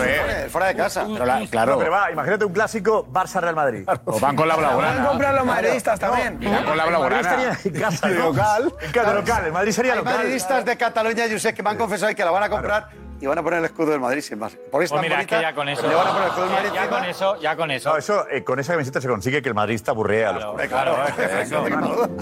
[0.49, 1.07] Fuera de casa.
[1.13, 3.85] Pero la- claro, No, pero va, imagínate un clásico Barça-Real Madrid.
[4.05, 5.07] o van con la Van a blaugrana.
[5.07, 6.37] comprar los madridistas también.
[6.41, 7.59] Y van con la El Madrid blaugrana.
[7.63, 8.73] en casa, de local.
[8.81, 9.45] En casa de local.
[9.45, 10.13] El Madrid sería Hay local.
[10.17, 12.89] madridistas de Cataluña, yo sé que me han confesado hoy que la van a comprar
[13.21, 14.57] y van a poner el escudo del Madrid sin más.
[14.71, 15.87] Porque es Pues tan mira, es bonita, que ya con eso.
[15.87, 16.99] Le van a poner el escudo del ya, Madrid ya encima.
[16.99, 17.89] con eso, ya con eso.
[17.91, 20.67] No, eso, eh, con esa camiseta se consigue que el madridista aburrea a los culés.
[20.67, 20.97] claro.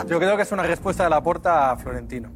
[0.08, 2.30] Yo creo que es una respuesta de la porta a Florentino.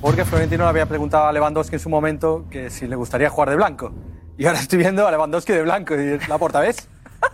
[0.00, 3.50] Porque Florentino le había preguntado a Lewandowski en su momento que si le gustaría jugar
[3.50, 3.92] de blanco.
[4.36, 5.94] Y ahora estoy viendo a Lewandowski de blanco.
[5.94, 6.88] Y la porta, ¿ves?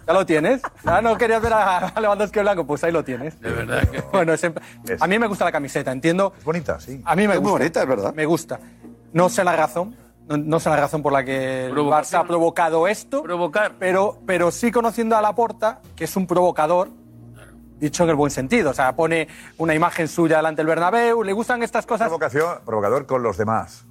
[0.07, 0.63] Ya lo tienes.
[0.85, 3.41] Ya no querías ver a Lewandowski de blanco, pues ahí lo tienes.
[3.41, 4.01] De verdad que...
[4.13, 4.55] Bueno, es en-
[5.01, 6.33] a mí me gusta la camiseta, entiendo.
[6.39, 7.01] Es bonita, sí.
[7.05, 7.59] A mí me Es muy gusta.
[7.65, 8.15] bonita, es verdad.
[8.15, 8.61] Me gusta.
[9.13, 9.97] No sé la razón.
[10.31, 13.23] No, no sé la razón por la que el Barça ha provocado esto.
[13.23, 13.73] Provocar.
[13.79, 16.89] Pero, pero sí conociendo a Laporta, que es un provocador,
[17.79, 18.71] dicho en el buen sentido.
[18.71, 19.27] O sea, pone
[19.59, 22.07] una imagen suya delante del Bernabéu, le gustan estas cosas.
[22.09, 23.87] Provocación, provocador con los demás.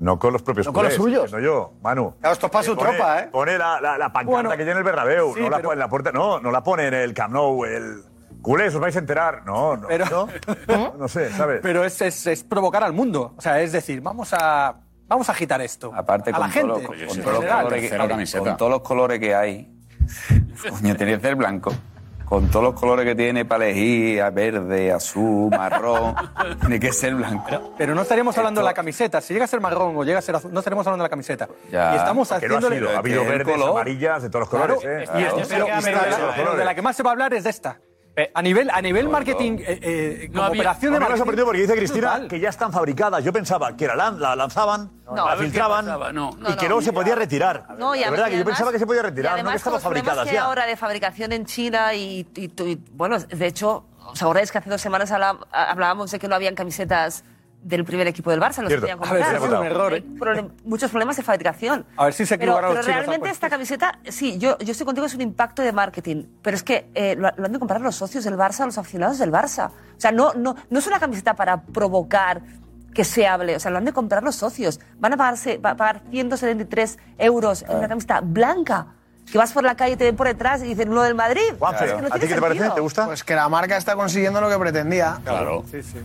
[0.00, 1.32] No con los propios No con los culés, suyos.
[1.32, 2.14] No yo, Manu.
[2.20, 3.28] Claro, esto es para su Pone- tropa, ¿eh?
[3.32, 5.34] Pone la, la, la pancarta Bueno, que tiene el Bernabéu.
[5.34, 6.12] sí, no la pero- pone en la puerta.
[6.12, 7.64] No, no la pone en el Camp Nou.
[7.64, 8.02] El
[8.42, 9.44] culés, os vais a enterar.
[9.44, 9.86] No, no.
[9.88, 10.28] Pero- no,
[10.68, 11.60] no, no sé, ¿sabes?
[11.62, 13.34] Pero es, es- es provocar al mundo.
[13.36, 14.76] O sea, es decir, vamos a,
[15.08, 15.90] vamos a agitar esto.
[15.94, 16.68] Aparte, a con, la gente.
[16.68, 18.44] todos los- con todos los colores que, Tercera camiseta.
[18.44, 19.72] con todos los colores que hay,
[20.70, 21.72] coño, tiene que ser blanco.
[22.24, 26.14] Con todos los colores que tiene para elegir, a verde, azul, marrón,
[26.60, 27.72] tiene que ser blanco.
[27.78, 29.20] Pero no estaríamos hablando de Esto- la camiseta.
[29.22, 31.10] Si llega a ser marrón o llega a ser azul, no estaríamos hablando de la
[31.10, 31.48] camiseta.
[31.72, 31.94] Ya.
[31.94, 32.90] Y estamos Que no ha sido.
[32.90, 35.08] Ha habido el verdes, color- amarillas, de todos los Claro, colores.
[35.08, 35.10] ¿eh?
[35.18, 35.46] y es- Claro.
[35.48, 37.32] pero- Pero- pero de la- pero- pero de la que más se va a hablar
[37.32, 37.78] es de esta.
[38.34, 41.08] A nivel, a nivel marketing, eh, eh, como había- operación A de mí me ha
[41.08, 41.18] marketing.
[41.18, 42.28] sorprendido porque dice Cristina brutal.
[42.28, 43.22] que ya están fabricadas.
[43.24, 45.14] Yo pensaba que la, lan- la lanzaban, No.
[45.16, 46.30] la A ver qué filtraban pasaba, no.
[46.48, 47.66] y que luego se podía retirar.
[47.78, 49.32] No, y de a- verdad y que yo además- pensaba que se podía y retirar,
[49.32, 50.44] no además que estaban con los problemas fabricadas que hay ya.
[50.44, 54.70] ahora de fabricación en China y, y- y- bueno, de hecho, ¿os acordáis que hace
[54.70, 57.24] dos semanas habla- hablábamos de que no habían camisetas
[57.68, 58.62] del primer equipo del Barça.
[58.62, 58.86] No Cierto.
[58.86, 59.60] se A ver, votado.
[59.60, 61.84] Un error, problem- muchos problemas de fabricación.
[61.96, 64.86] A ver si se Pero, equivocaron pero los realmente esta camiseta, sí, yo, yo estoy
[64.86, 66.24] contigo, es un impacto de marketing.
[66.42, 69.18] Pero es que eh, lo, lo han de comprar los socios del Barça, los aficionados
[69.18, 69.68] del Barça.
[69.68, 72.42] O sea, no, no, no es una camiseta para provocar
[72.94, 73.54] que se hable.
[73.56, 74.80] O sea, lo han de comprar los socios.
[74.98, 78.94] Van a pagarse, va a pagar 173 euros en una camiseta blanca.
[79.32, 81.40] Que vas por la calle y te ven por detrás y dicen lo del Madrid.
[81.58, 82.70] Juanfe, Es que no ¿a ti qué te parece?
[82.70, 83.04] ¿Te gusta?
[83.06, 85.18] Pues que la marca está consiguiendo lo que pretendía.
[85.24, 85.64] Claro.
[85.70, 85.98] Sí, sí.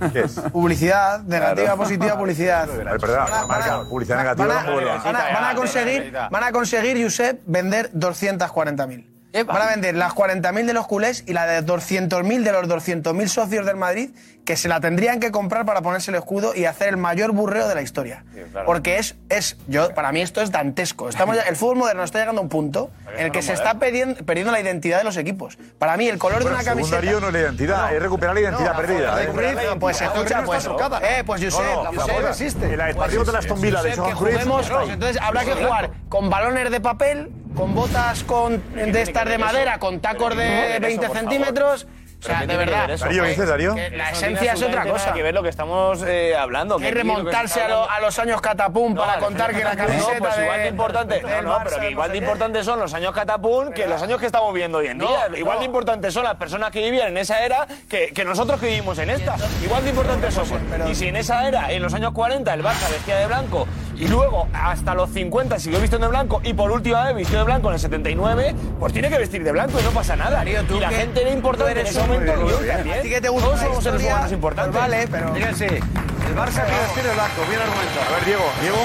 [0.51, 1.77] Publicidad, negativa, Claro.
[1.83, 2.63] positiva, publicidad.
[2.69, 4.47] A ver, perdona, la marca, publicidad negativa.
[4.47, 4.71] Van a,
[5.03, 9.07] van a- van a conseguir, van a conseguir, Josep, vender 240.000.
[9.47, 13.27] Van a vender las 40.000 de los culés y la de 200.000 de los 200.000
[13.27, 14.11] socios del Madrid
[14.45, 17.67] que se la tendrían que comprar para ponerse el escudo y hacer el mayor burreo
[17.67, 18.25] de la historia.
[18.51, 18.65] claro.
[18.65, 21.07] Porque es, es yo, para mí esto es dantesco.
[21.07, 24.23] Estamos el fútbol moderno está llegando a un punto en el que se está perdiendo,
[24.25, 25.57] perdiendo la identidad de los equipos.
[25.79, 26.97] Para mí el color Bueno, de una camiseta...
[26.97, 29.23] Darío no es la identidad, es recuperar la identidad perdida.
[29.23, 29.55] ¿eh?
[29.65, 30.65] No, pues escucha, pues,
[31.01, 32.73] eh, pues Josep, No, no, Josep, la existe.
[32.73, 34.77] El partido de la Aston Villa de Johan que Cruyff, juguemos, no.
[34.79, 39.37] pues entonces habrá que jugar con balones de papel, con botas con, de estas de
[39.37, 41.87] madera, con tacos de 20 centímetros.
[42.23, 42.89] O sea, de verdad.
[42.97, 43.75] Darío, ¿qué dices, Darío?
[43.75, 44.97] Que la Eso esencia es otra cosa.
[45.05, 46.75] nada que ver lo que estamos eh, hablando.
[46.75, 49.17] Hay que aquí lo que remontarse se a, está lo- a los años catapum para
[49.19, 52.65] contar que la camiseta No, pues igual de importante, no, pero que igual de importantes
[52.65, 55.27] son los años catapum que los años que estamos viviendo hoy en día.
[55.29, 55.37] no.
[55.37, 58.67] Igual de importantes son las personas que vivían en esa era que, que nosotros que
[58.67, 59.35] vivimos en esta.
[59.63, 60.59] Igual de importantes somos.
[60.89, 64.07] Y si en esa era, en los años 40, el Barça vestía de blanco y
[64.07, 67.67] luego hasta los 50 siguió vistiendo de blanco y por última vez vistió de blanco
[67.69, 70.31] en el 79, pues tiene que vestir de blanco y no pasa nada.
[70.31, 72.33] Darío, tú y la que- gente era importante en ese momento.
[72.65, 73.01] y A también.
[73.01, 74.71] ti que te gusta Todos somos seres humanos importantes.
[74.71, 78.07] pues vale, pero- Fíjense, el Barça que vestir de blanco, bien argumentado.
[78.09, 78.77] A ver, Diego, Diego.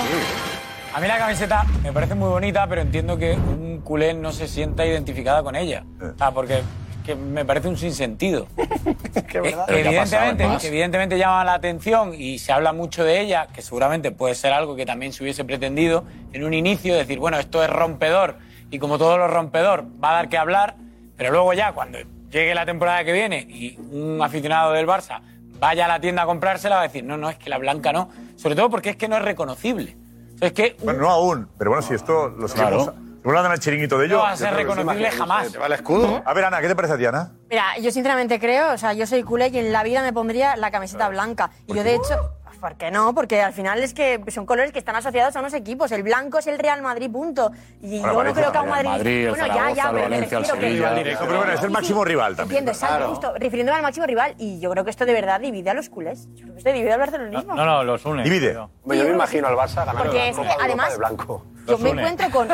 [0.94, 4.49] A mí la camiseta me parece muy bonita, pero entiendo que un culé no se
[4.49, 5.85] sienta identificada con ella.
[6.01, 6.62] O sea, porque
[7.09, 8.47] que me parece un sinsentido.
[9.29, 14.11] ¿qué pasado, evidentemente, evidentemente llama la atención y se habla mucho de ella, que seguramente
[14.11, 17.71] puede ser algo que también se hubiese pretendido en un inicio, decir, bueno, esto es
[17.71, 18.37] rompedor
[18.71, 20.77] y como todo lo rompedor va a dar que hablar,
[21.16, 21.99] pero luego ya cuando
[22.31, 25.23] llegue la temporada que viene y un aficionado del Barça
[25.59, 27.90] vaya a la tienda a comprársela, va a decir, no, no, es que la blanca
[27.90, 28.11] no.
[28.37, 29.97] Sobre todo porque es que no es reconocible.
[30.35, 32.85] O sea, es que Bueno, no aún, pero bueno, si esto lo seguimos.
[32.85, 33.08] Claro.
[33.29, 34.17] Si hablan al chiringuito de ello.
[34.17, 35.53] No va a ser reconocible jamás.
[35.53, 36.23] ¿Te va el escudo?
[36.25, 37.33] A ver, Ana, ¿qué te parece a ti, Ana?
[37.51, 40.57] Mira, yo sinceramente creo, o sea, yo soy culé y en la vida me pondría
[40.57, 41.51] la camiseta blanca.
[41.67, 43.14] Y yo, de hecho, ¿por qué no?
[43.14, 45.90] Porque al final es que son colores que están asociados a unos equipos.
[45.92, 47.51] El blanco es el Real Madrid, punto.
[47.81, 48.88] Y Bueno, yo no creo que a un Madrid.
[48.90, 52.05] Madrid, el bueno, ya, Zaragoza, ya, el pero Valencia, el que- bueno, es el máximo
[52.05, 52.59] rival también.
[52.59, 54.35] Entiendo, exacto, justo, refiriéndome al máximo rival.
[54.38, 56.27] Y yo creo que esto de verdad divide a los culés.
[56.35, 57.55] Yo creo que esto divide al barcelonismo.
[57.55, 58.23] No, no, los une.
[58.25, 58.53] Divide.
[58.55, 61.44] Yo me imagino al Barça ganando Porque la es que, además, de blanco.
[61.66, 62.49] Yo me encuentro con.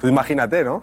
[0.00, 0.82] Tú imagínate, ¿no?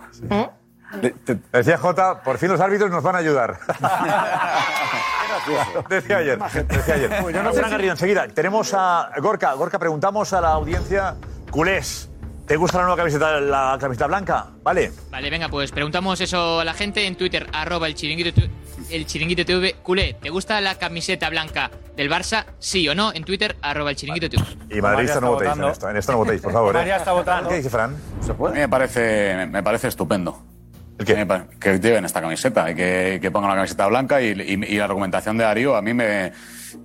[1.52, 3.58] Decía Jota, por fin los árbitros nos van a ayudar.
[5.90, 6.40] decía ayer.
[6.68, 7.18] Decía ayer.
[7.22, 8.28] Pues yo no si- Garrido, enseguida.
[8.28, 9.54] Tenemos a Gorka.
[9.54, 11.16] Gorka, preguntamos a la audiencia,
[11.52, 12.10] culés,
[12.48, 14.48] ¿te gusta la nueva camiseta, la camiseta blanca?
[14.64, 14.92] ¿Vale?
[15.12, 18.42] Vale, venga, pues preguntamos eso a la gente en Twitter, arroba el chiringuito,
[18.90, 19.76] el chiringuito TV.
[19.84, 22.46] Culé, ¿te gusta la camiseta blanca del Barça?
[22.60, 24.44] Sí o no, en Twitter, arroba el chiringuito TV.
[24.70, 25.90] Y madridistas no votéis en esto.
[25.90, 26.76] En esto no votéis, por favor.
[26.76, 26.80] ¿eh?
[26.80, 27.50] María está votando.
[27.50, 27.96] ¿Qué dice Fran?
[27.96, 30.42] A mí me parece, me parece estupendo.
[30.98, 31.28] Que,
[31.60, 34.34] que lleven esta camiseta y que, pongan la camiseta blanca y,
[34.78, 36.32] la argumentación de Darío a mí me,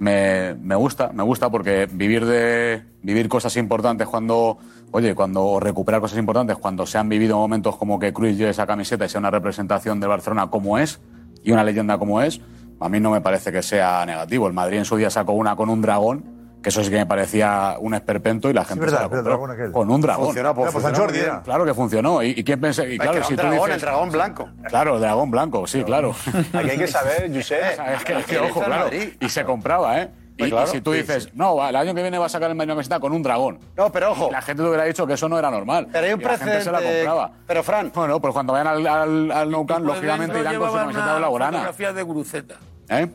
[0.01, 4.59] me, gusta, me gusta porque vivir de vivir cosas importantes cuando,
[4.91, 8.67] oye, cuando recuperar cosas importantes cuando se han vivido momentos como que Cruz lleve esa
[8.67, 11.01] camiseta y sea una representación de Barcelona como es
[11.45, 12.41] y una leyenda como es,
[12.81, 14.47] a mí no me parece que sea negativo.
[14.47, 16.25] El Madrid en su día sacó una con un dragón,
[16.63, 19.21] que eso sí que me parecía un esperpento y la gente verdad, se la pero
[19.21, 19.47] el compró.
[19.47, 19.73] dragón aquel.
[19.73, 20.25] Con un dragón.
[20.27, 21.19] Funcionó, pues, San Jordi.
[21.45, 22.23] Claro que funcionó.
[22.23, 22.93] ¿Y, y quién pensé?
[22.95, 24.49] Y claro, si tú dragón, dices- el dragón blanco.
[24.69, 26.15] Claro, el dragón blanco, sí, claro.
[26.53, 27.61] Aquí hay que saber, Josep.
[27.97, 28.91] Es que, es que, el ojo, claro.
[29.21, 30.11] Y se compraba, ¿eh?
[30.37, 32.29] Y, Pues claro, y si tú sí, dices, no, el año que viene va a
[32.31, 33.59] sacar el Madrid camiseta con un dragón.
[33.77, 34.29] No, pero ojo.
[34.31, 35.89] Y la gente te hubiera dicho que eso no era normal.
[35.93, 37.33] Pero hay un Y la gente se la compraba.
[37.47, 37.93] Pero, Fran.
[37.95, 41.59] Bueno, pues cuando vayan al, al, al Nou Camp, lógicamente irán con su camiseta blaugrana.
[41.59, 42.55] fotografía de Guruceta.
[42.89, 43.07] ¿Eh?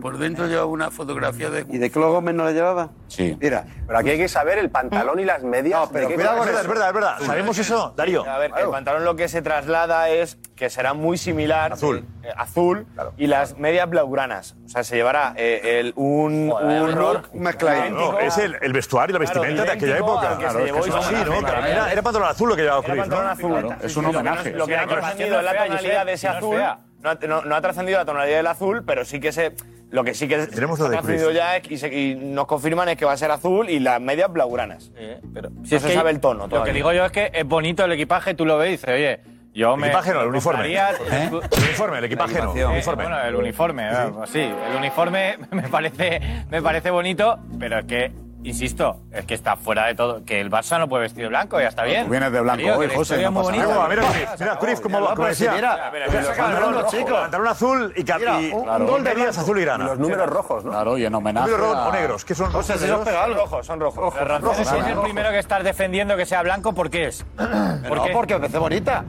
[0.00, 2.90] Por dentro llevaba una fotografía de ¿Y de Clo Gómez no la llevaba?
[3.08, 3.36] Sí.
[3.40, 3.64] Mira.
[3.86, 5.78] Pero aquí hay que saber el pantalón y las medias.
[5.80, 6.66] No, pero de qué cuidado con Es es.
[6.66, 7.14] verdad, es verdad.
[7.24, 8.28] ¿Sabemos eso, Darío?
[8.28, 11.72] A ver, el pantalón lo que se traslada es que será muy similar.
[11.72, 12.04] Azul.
[12.22, 14.56] eh, azul y las medias blaugranas.
[14.64, 17.94] O sea, se llevará eh, el, un, un look Un mezcladito.
[18.12, 20.28] No, es el, el vestuario y la Claro, vestimenta de aquella época.
[20.28, 21.46] que se Claro, es que llevó eso sí, ¿no?
[21.46, 23.16] Pero Era, era pantalón azul lo que llevaba Era Cruz, ¿no?
[23.16, 23.50] pantalón azul.
[23.68, 24.50] Claro, es un homenaje.
[24.52, 26.60] Lo que ha trascendido es la tonalidad de ese azul.
[27.02, 29.52] No ha, no- no ha trascendido la tonalidad del azul, pero sí que se.
[29.90, 31.36] Lo que sí que Tenemos ha lo de trascendido Cruz.
[31.38, 34.00] ya es- y, se- y nos confirman es que va a ser azul y las
[34.00, 34.92] medias blaugranas.
[35.34, 37.84] pero Si no se sabe el tono Lo que digo yo es que es bonito
[37.84, 39.20] el equipaje, tú lo ves y dices, oye,
[39.52, 39.88] Yo me.
[39.88, 40.58] Equipaje no, el me uniforme.
[40.58, 41.28] compraría- ¿Eh?
[41.50, 42.54] El uniforme, el equipaje no.
[42.54, 43.02] Eh, El uniforme.
[43.02, 43.88] Bueno, el uniforme,
[44.30, 44.38] sí.
[44.42, 48.12] El uniforme me parece, me parece bonito, pero es que,
[48.44, 50.24] insisto, es que está fuera de todo.
[50.24, 52.04] Que el Barça no puede vestir de blanco, ya está bien.
[52.06, 53.74] Tú vienes de blanco Tío, que hoy, la José, historia es no muy pasa bonita.
[53.74, 53.88] nada.
[53.88, 55.52] Mira, mira, mira, Cruyff, como, como decía.
[55.52, 57.06] mira, mira, mira, pantalón rojo.
[57.20, 59.84] pantalón azul y, cap- Mira, y un- gol de medias azul y grana.
[59.84, 60.70] Los números rojos, ¿no?
[60.70, 61.50] Claro, y en homenaje.
[61.50, 62.24] ¿Números a- o negros?
[62.24, 62.50] ¿Qué son?
[62.52, 62.98] José, si ¿Negros?
[63.00, 63.40] los pega algo.
[63.42, 64.14] Rojos, son rojos.
[64.14, 67.24] Pero Rafa, si es el primero que estás defendiendo que sea blanco, ¿por qué es?
[67.80, 69.04] No, porque me parece bonita.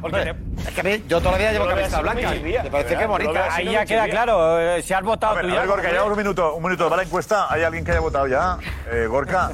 [0.66, 2.30] Es que a mí, yo toda la vida llevo Yo lo veo camiseta así blanca.
[2.40, 3.08] muy Me parece que ¿verdad?
[3.10, 3.32] bonita.
[3.32, 5.54] Lo veo- así Ahí ya queda claro, eh, si has A votado ver, tú a
[5.54, 5.60] ya.
[5.62, 6.90] ver, Gorka, llevamos un minuto, un minuto.
[6.90, 7.48] ¿Va la encuesta?
[7.52, 8.58] ¿Hay alguien que haya votado ya?
[8.92, 9.52] Eh, Gorka.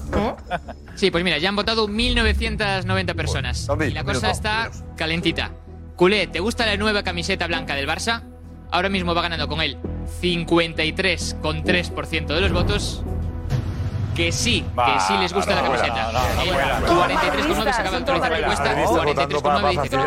[0.95, 3.67] Sí, pues mira, ya han votado 1.990 personas.
[3.87, 5.51] Y la cosa está calentita.
[5.95, 8.23] Culé, ¿te gusta la nueva camiseta blanca del Barça?
[8.71, 9.77] Ahora mismo va ganando con él
[10.21, 13.03] 53,3% de los votos.
[14.15, 16.11] Que sí, que sí les gusta no, la camiseta.
[16.11, 18.63] no, no, El no, no, 43,9 se acaba de actualizar la encuesta.
[18.65, 19.97] Madridistas votando para- 43,9 dice que.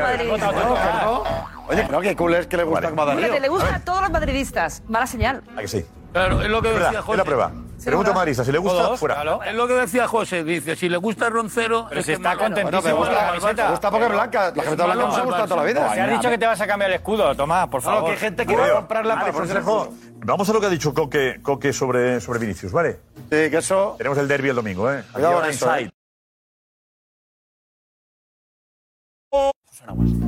[1.72, 3.14] Oye, creo que cool es que le gusta como a.
[3.14, 4.82] Fíjate, le gusta a todos los madridistas.
[4.88, 5.42] Mala señal.
[5.56, 5.84] ¿A que sí?
[6.12, 7.12] Claro, es lo que Es decía José.
[7.12, 7.52] es la prueba.
[7.84, 9.14] Pregunta a Madridista, si le gusta, Todos, fuera.
[9.16, 9.42] claro.
[9.42, 11.86] Es lo que decía José, dice, si le gusta Roncero...
[11.88, 13.64] Pero es si que está contentísimo Bueno, me con la gusta, camiseta.
[13.64, 14.40] me gusta porque es blanca.
[14.44, 15.94] La camiseta blanca nos ha gustado toda la vida.
[15.94, 18.10] Si has dicho que te vas a cambiar el escudo, Tomás, por No, que favor.
[18.10, 19.94] hay gente que va a comprarla para el consejo.
[20.22, 23.00] Vamos a lo que ha dicho Coque, Coque sobre, sobre Vinicius, ¿vale?
[23.16, 23.94] Sí, que eso.
[23.96, 25.02] Tenemos el derby el domingo, ¿eh?
[25.12, 25.90] Cuidado con eso, Inside.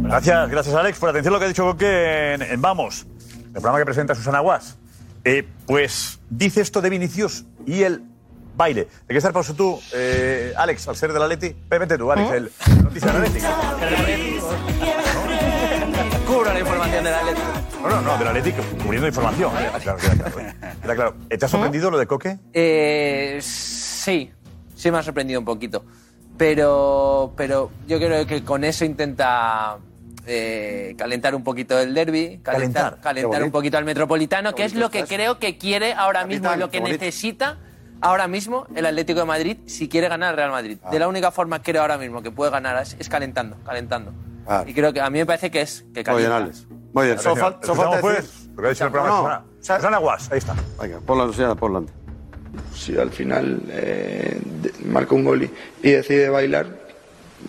[0.03, 0.99] Gracias, gracias Alex.
[0.99, 3.07] Por atención a lo que ha dicho Coque en, en Vamos,
[3.47, 4.79] el programa que presenta Susana Guas.
[5.25, 8.03] Eh, pues dice esto de Vinicius y el
[8.57, 8.83] baile.
[8.83, 11.55] ¿De qué estar pausa tú, eh, Alex, al ser del Atleti?
[11.69, 12.51] Vete tú, Alex, el
[12.83, 13.47] noticia del Atleti.
[16.27, 17.47] Cubra la información del Atlético.
[17.83, 19.53] No, no, no, del Atleti, cubriendo información.
[19.57, 19.71] ¿eh?
[19.83, 20.41] Claro, queda claro.
[20.41, 20.55] ¿eh?
[20.81, 21.15] Queda claro.
[21.29, 22.39] ¿Eh, ¿Te ha sorprendido lo de Coque?
[22.53, 24.31] Eh, sí,
[24.75, 25.85] sí me ha sorprendido un poquito.
[26.37, 29.79] Pero, pero yo creo que con eso intenta
[30.27, 34.75] eh, calentar un poquito el derby, Calentar, calentar, calentar un poquito al Metropolitano, que es
[34.75, 35.17] lo que está eso.
[35.23, 37.59] creo que quiere ahora mismo, Capitán, lo que necesita
[38.01, 40.79] ahora mismo el Atlético de Madrid si quiere ganar al Real Madrid.
[40.83, 40.91] Ah.
[40.91, 44.13] De la única forma que creo ahora mismo que puede ganar es, es calentando, calentando.
[44.47, 44.65] Ah.
[44.67, 46.37] Y creo que a mí me parece que es que Muy bien, calienta.
[46.37, 46.67] Alex.
[46.93, 47.19] Muy bien.
[47.19, 48.51] Solo fal- solo falta escuchamos, pues, decir.
[48.57, 49.45] lo que ha dicho el programa No, de Susana.
[49.61, 50.55] o sea- Susana Guas, ahí está.
[50.81, 51.95] Venga, ponla, Lucía, ponla antes.
[52.75, 54.41] si al final eh,
[54.85, 55.51] marca un gol y,
[55.83, 56.67] y decide bailar,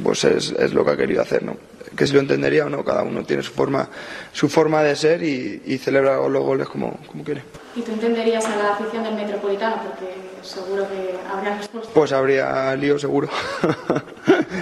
[0.04, 1.58] pues es, es lo que ha querido hacer, ¿no?
[1.96, 3.88] Que si lo entendería o no, cada uno tiene su forma,
[4.32, 7.44] su forma de ser y, y celebra los goles como, como quiere.
[7.76, 9.76] ¿Y tú entenderías a la afición del Metropolitano?
[9.84, 11.92] Porque seguro que habrá respuesta.
[11.94, 13.30] Pues habría lío seguro,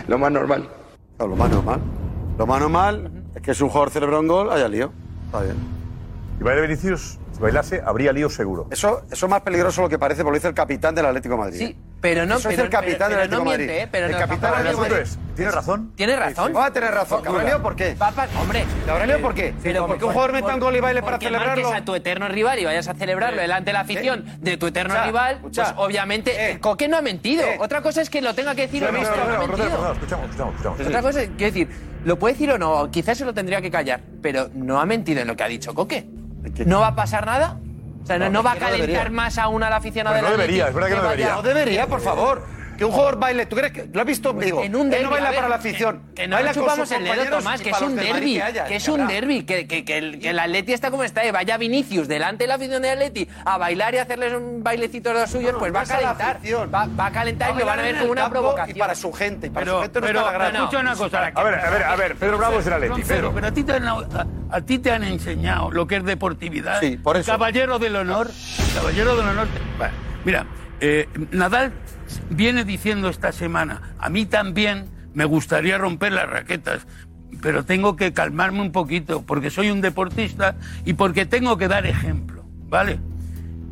[0.08, 0.68] lo más normal.
[1.18, 1.80] Claro, lo más normal.
[2.38, 4.92] Lo más normal es que si un jugador celebra un gol, haya lío.
[5.28, 5.56] Está bien.
[6.38, 8.68] Si baila Vinicius, si bailase, habría lío seguro.
[8.72, 11.06] Eso, eso es más peligroso de lo que parece, porque lo dice el capitán del
[11.06, 11.58] Atlético de Madrid.
[11.60, 13.84] Sí, pero no, Eso pero, dice el capitán pero- del pero Atlético no miente, Madrid.
[13.84, 13.90] ¿eh?
[13.92, 15.12] Pero el no, capitán del El Atlético Madrid.
[15.42, 15.92] ¿Tiene razón?
[15.96, 16.54] ¿Tiene razón?
[16.56, 17.22] Va a tener razón.
[17.24, 17.96] ¿Que habrá lío por qué?
[17.98, 18.66] Papá, hombre.
[18.86, 19.54] ¿Que habrá lío por qué?
[19.62, 21.64] Pero porque un jugador meta un gol y baile para porque celebrarlo.
[21.64, 24.68] marques a tu eterno rival y vayas a celebrarlo delante de la afición de tu
[24.68, 26.60] eterno rival, pues obviamente Eh.
[26.60, 27.44] Coque no ha mentido.
[27.44, 27.58] Eh.
[27.60, 29.00] Otra cosa es que lo tenga que decir o no.
[29.00, 30.80] Escuchamos, escuchamos, escuchamos.
[30.80, 31.70] Otra cosa es, quiero decir,
[32.06, 35.22] lo puede decir o no, quizás se lo tendría que callar, pero no ha mentido
[35.22, 36.06] en lo que ha dicho Coque.
[36.66, 37.58] ¿No va a pasar nada?
[38.04, 40.42] O sea, no, No, no va a calentar más aún al aficionado Pero del no
[40.42, 41.36] debería, es verdad que no debería.
[41.36, 42.44] No debería, por favor.
[42.82, 44.34] Que un jugador baile, ¿tú crees que lo has visto?
[44.34, 46.02] Digo, en un él derbi, no a baila ver, para la que- afición.
[46.16, 48.84] Que, no baila chupamos el dedo, Tomás, que es para un derbi, que que es
[48.86, 51.58] que un derbi, que, que, que el, que el Atleti está como está, y vaya
[51.58, 55.30] Vinicius delante de la afición del Atleti a bailar y hacerles un bailecito de los
[55.30, 56.40] suyos, pues va a no calentar.
[56.74, 58.76] Va, va a calentar y lo van a ver como el una provocación.
[58.76, 59.46] Y para su gente.
[59.46, 61.32] Y para Pero, su gente no pero, está la escucha una cosa.
[61.36, 63.32] A ver, a ver, a ver, Pedro Bravo es del Atleti, Pedro.
[63.32, 66.80] Pero a ti, te han, a, ti te han enseñado lo que es deportividad.
[66.80, 67.32] Sí, por eso.
[67.32, 68.32] Caballero del honor.
[68.74, 69.48] Caballero del honor.
[70.26, 70.48] Mira,
[70.80, 71.72] eh, Nadal
[72.30, 76.86] viene diciendo esta semana, a mí también me gustaría romper las raquetas,
[77.42, 81.86] pero tengo que calmarme un poquito porque soy un deportista y porque tengo que dar
[81.86, 83.00] ejemplo, ¿vale?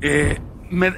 [0.01, 0.39] Eh,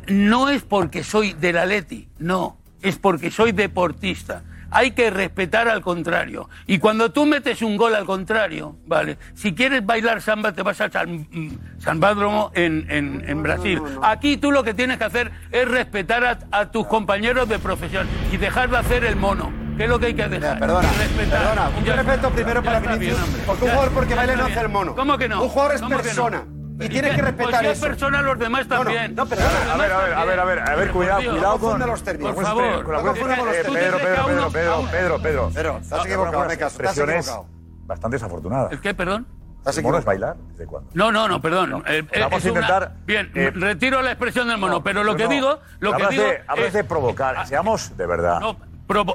[0.07, 4.43] no es porque soy del Atleti, no, es porque soy deportista.
[4.71, 6.49] Hay que respetar al contrario.
[6.65, 9.17] Y cuando tú metes un gol al contrario, ¿vale?
[9.33, 13.81] Si quieres bailar samba, te vas a San, mm, San Bádromo en, en- en Brasil.
[14.01, 18.07] Aquí tú lo que tienes que hacer es respetar a, a tus compañeros de profesión
[18.31, 19.51] y dejar de hacer el mono.
[19.77, 20.59] ¿Qué es lo que hay que dejar?
[20.59, 21.39] Perdona, Y respetar.
[21.41, 21.71] perdona.
[21.75, 23.17] Y Un ya respeto primero Ya para Vinicius.
[23.31, 23.43] bien.
[23.45, 24.95] Porque un Ya- jugador porque ya baile no hace el mono.
[24.95, 25.43] ¿Cómo que no?
[25.43, 26.60] Un jugador es ¿Cómo que no?
[26.81, 27.87] Y ¿Y tienes que respetar pues si es eso.
[27.87, 29.15] persona, los demás No, no, también.
[29.15, 31.21] no, pero Los A ver, a ver, a ver, a ver, a ver, a cuidado,
[31.21, 31.59] cuidado con...
[31.61, 32.35] confunde los términos.
[32.35, 32.83] Por favor.
[32.83, 33.83] con las- No confunda con los eh, términos.
[33.83, 35.77] Pedro, Pedro, Pedro, Pedro, Pedro, Pedro.
[35.81, 37.47] Estás equivocado, me caso, estás Expresiones equivocado.
[37.85, 38.71] bastante desafortunadas.
[38.71, 39.27] ¿El qué, perdón?
[39.59, 40.35] Estás ¿El mono es bailar?
[40.51, 40.89] ¿Desde cuándo?
[40.95, 41.83] No, no, no, perdón.
[41.85, 45.15] Eh, eh, Vamos a una- intentar, Bien, eh, retiro la expresión del mono, pero lo
[45.15, 47.45] que No, digo, lo que hablas digo de, hablas es- de provocar.
[47.47, 48.39] Seamos de verdad.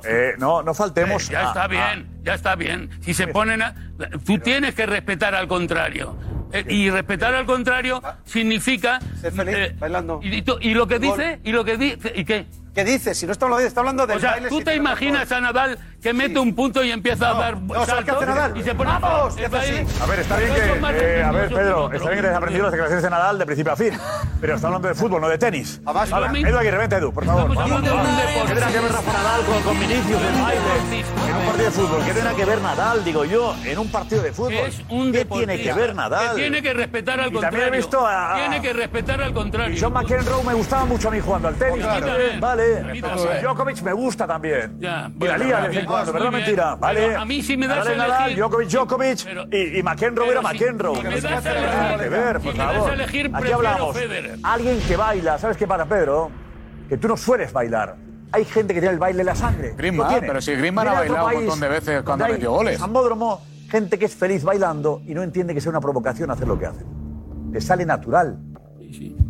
[0.04, 1.28] Eh, no, no faltemos.
[1.28, 2.90] Eh, ya está bien, ya está bien.
[3.00, 3.74] Si se ponen a...
[4.24, 6.16] Tú tienes que respetar al contrario.
[6.52, 8.16] Eh, y respetar al contrario ah.
[8.24, 9.00] significa...
[9.20, 10.20] Ser feliz, eh, bailando.
[10.22, 12.46] Y, lo que dice, y lo que dice, ¿y qué?
[12.74, 13.14] ¿Qué dice?
[13.14, 14.14] Si no está hablando, está hablando de...
[14.14, 16.38] O sea, ¿tú te imaginas a Nadal que mete sí.
[16.38, 18.16] un punto y empieza no, a dar no, saltos
[18.56, 19.36] y se pone ¡Vamos!
[19.36, 20.60] A ver, está bien que...
[20.60, 23.46] Eh, a ver, Pedro, está bien que te has aprendido las declaraciones de Nadal de
[23.46, 23.92] principio a fin,
[24.40, 25.80] pero está hablando de fútbol, no de tenis.
[25.84, 27.50] Además, a ver, Edu, aquí revente, Edu, por favor.
[27.50, 30.60] ¿Qué tendrá que ver Rafa Nadal con, con Vinicius en baile
[31.28, 32.04] en un partido de fútbol?
[32.04, 34.54] ¿Qué tendrá que ver Nadal, digo yo, en un partido de fútbol?
[34.54, 36.36] Es un ¿Qué tiene que ver Nadal?
[36.36, 37.58] Que tiene que respetar al contrario.
[37.58, 38.34] también he visto a...
[38.36, 39.76] Tiene que respetar al contrario.
[39.80, 41.84] John McEnroe me gustaba mucho a mí jugando al tenis.
[42.40, 43.00] Vale.
[43.42, 44.78] Djokovic me gusta también.
[44.80, 45.68] Y la Liga,
[46.04, 46.74] bueno, verdad mentira.
[46.76, 47.06] Vale.
[47.08, 48.42] Pero a mí sí me das Nadal, a Nadal, elegir.
[48.42, 50.96] Jokovic, Jokovic y, y McEnroe era McEnroe.
[50.96, 52.92] Si, si me das a elegir, que ver, por si favor.
[52.92, 53.96] Elegir, Aquí hablamos.
[53.96, 54.38] Federer.
[54.42, 56.30] Alguien que baila, ¿sabes qué para Pedro?
[56.88, 57.96] Que tú no sueles bailar.
[58.32, 59.74] Hay gente que tiene el baile en la sangre.
[59.76, 62.80] Griezmann, pero si Griezmann ha bailado un montón de veces cuando ha metió goles.
[62.80, 63.40] Ambódromo,
[63.70, 66.66] gente que es feliz bailando y no entiende que sea una provocación hacer lo que
[66.66, 66.84] hace.
[67.52, 68.38] Te sale natural.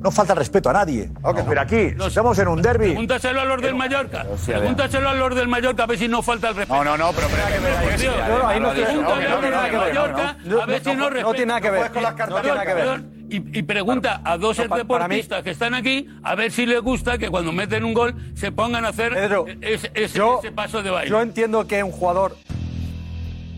[0.00, 1.10] No falta respeto a nadie.
[1.48, 2.86] Pero aquí estamos en un derby.
[2.86, 4.26] Pregúntaselo a los del Mallorca.
[4.44, 6.84] Pregúntaselo a los del Mallorca a ver si no falta el respeto.
[6.84, 7.28] No, no, no, pero.
[7.28, 11.70] No, Pregúntale a los del Mallorca a ver si no respeto No tiene nada que
[11.70, 11.90] ver.
[12.28, 13.02] No tiene nada.
[13.28, 17.28] Y, pregunta a dos no, deportistas que están aquí a ver si les gusta que
[17.28, 21.10] cuando meten un gol se pongan a hacer Pedro, ese, ese, ese, paso de baile.
[21.10, 22.36] Yo entiendo que un jugador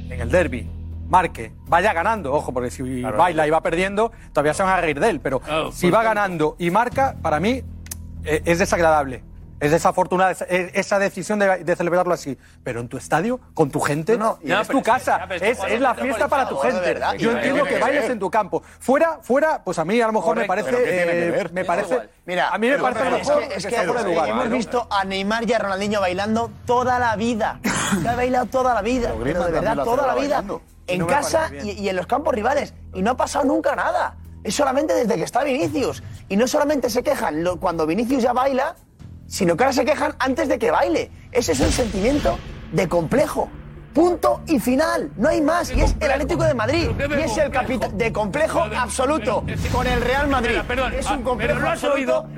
[0.08, 0.66] en el derby
[1.08, 4.80] marque, vaya ganando, ojo, porque si claro, baila y va perdiendo, todavía se van a
[4.80, 7.62] reír de él, pero oh, si va ganando y marca, para mí
[8.24, 9.24] eh, es desagradable.
[9.60, 12.38] Es desafortunada esa, decisión de, de, celebrarlo así.
[12.62, 15.80] Pero en tu estadio, con tu gente, no, no, es tu casa, es, es, es,
[15.80, 17.00] la fiesta para tu gente.
[17.18, 18.62] Yo entiendo que vayas en tu campo.
[18.78, 20.54] Fuera, fuera, pues a mí a lo mejor Correcto.
[20.54, 23.86] me parece, eh, me parece, Mira, a mí me parece mejor es que, que, que
[23.86, 24.28] fuera lugar.
[24.28, 27.58] Hemos visto a Neymar y a Ronaldinho bailando toda la vida.
[28.00, 30.36] Se ha bailado toda la vida, pero, pero de verdad, toda la, la vida.
[30.36, 32.74] Bailando en casa y, y, en los campos rivales.
[32.94, 34.16] Y no ha pasado nunca nada.
[34.44, 36.02] Es solamente desde que está Vinicius.
[36.28, 38.76] Y no solamente se quejan cuando Vinicius ya baila,
[39.26, 41.10] sino que ahora se quejan antes de que baile.
[41.32, 42.38] Ese es un sentimiento
[42.72, 43.50] de complejo.
[43.94, 45.70] Punto y final, no hay más.
[45.70, 46.88] Y es el Atlético de Madrid.
[46.98, 50.58] Y es el capitán de complejo absoluto con el Real Madrid.
[50.96, 52.28] Es un complejo absoluto.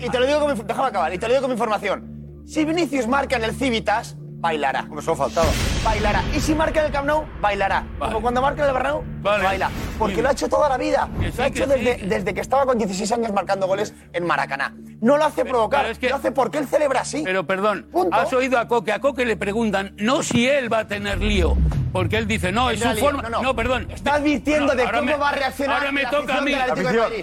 [0.00, 1.14] Y te lo digo con mi, acabar.
[1.14, 2.44] Y te lo digo con mi información.
[2.46, 4.86] Si Vinicius marca en el Civitas, bailará.
[4.88, 5.48] Como eso faltaba
[5.84, 6.22] bailará.
[6.34, 7.10] Y si marca el Camp
[7.40, 7.84] bailará.
[7.98, 9.70] Como cuando marca en el Bernabéu, baila.
[9.98, 11.08] Porque lo ha hecho toda la vida.
[11.36, 14.74] Lo ha hecho desde, que estaba con 16 años marcando goles en Maracaná.
[15.00, 17.22] No lo hace provocar, lo hace porque él celebra así.
[17.24, 18.92] Pero perdón, has oído a Coque.
[18.92, 21.56] A Coque le preguntan no si él va a tener lío,
[21.92, 23.28] porque él dice, no, es su forma.
[23.28, 23.88] No, perdón.
[23.90, 25.78] Está advirtiendo de cómo va a reaccionar.
[25.78, 26.54] Ahora me toca a mí.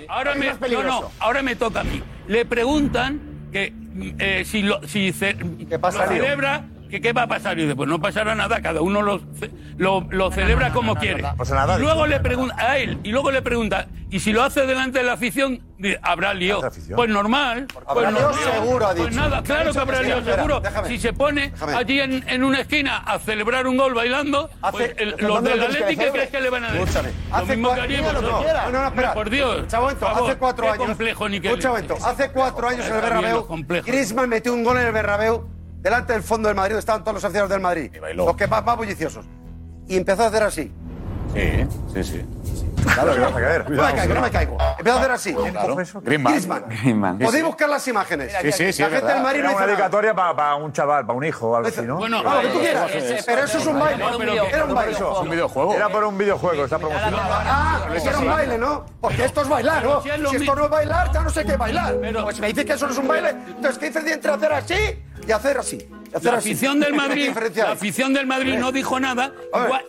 [0.10, 0.52] Ahora me,
[1.20, 2.02] ahora me toca a mí.
[2.28, 7.58] Le preguntan que mm, eh, si, lo, si lo celebra ¿Qué, ¿Qué va a pasar?
[7.60, 9.22] Y dice, pues no pasará nada, cada uno lo,
[9.78, 11.24] lo, celebra como quiere.
[11.80, 15.06] Luego le pregunta a él, y luego le pregunta, y si lo hace delante de
[15.06, 15.62] la afición,
[16.02, 16.62] habrá lío.
[16.96, 17.68] Pues normal.
[17.68, 20.62] Pues, no, seguro, pues nada, claro que habrá lío seguro.
[20.88, 25.16] Si se pone allí en, en, una esquina a celebrar un gol bailando, pues el,
[25.20, 27.14] los del Atlético que crees que le van a decir.
[27.38, 29.14] Lo mismo que haríamos No, no, espera.
[29.14, 29.74] Por Dios.
[29.74, 30.86] hace cuatro años.
[30.86, 31.50] complejo ni que.
[31.50, 33.48] Hace cuatro años en el Bernabéu,
[33.86, 37.16] Griezmann metió un gol en el Bernabéu delante del fondo del Madrid, donde estaban todos
[37.16, 37.92] los aficionados del Madrid.
[38.14, 39.26] Los que más, más bulliciosos.
[39.88, 40.72] Y empezó a hacer así.
[41.34, 42.26] Sí, sí, sí.
[42.94, 43.70] Claro, que vas a caer.
[43.70, 44.58] No me caigo, no me caigo.
[44.80, 45.34] Empezó a hacer así.
[45.34, 45.76] Claro.
[45.76, 46.04] Griezmann.
[46.04, 46.64] Griezmann.
[46.70, 47.20] Griezmann.
[47.20, 48.34] Podéis buscar las imágenes.
[48.42, 48.82] Sí, sí, sí.
[48.82, 51.56] La gente del Madrid no hizo una dedicatoria para un chaval, para un hijo o
[51.58, 51.98] algo así, ¿no?
[51.98, 52.92] Bueno, claro, lo que tú quieras.
[53.26, 54.04] Pero eso es un baile.
[54.52, 54.94] Era un baile.
[54.94, 55.74] Es un videojuego.
[55.74, 57.18] Era por un videojuego, está promocionado.
[57.30, 58.86] Ah, era un baile, ¿no?
[59.02, 60.02] Porque esto es bailar, ¿no?
[60.02, 61.96] Si esto no es bailar, ya no sé qué bailar.
[62.24, 64.54] Pues me dices que eso no es un baile, entonces ¿qué dices de entre hacer
[64.54, 65.78] así y hacer así.
[66.14, 66.94] Hacer la, afición así.
[66.96, 68.58] Madrid, la afición del Madrid, eh.
[68.58, 69.34] no dijo nada,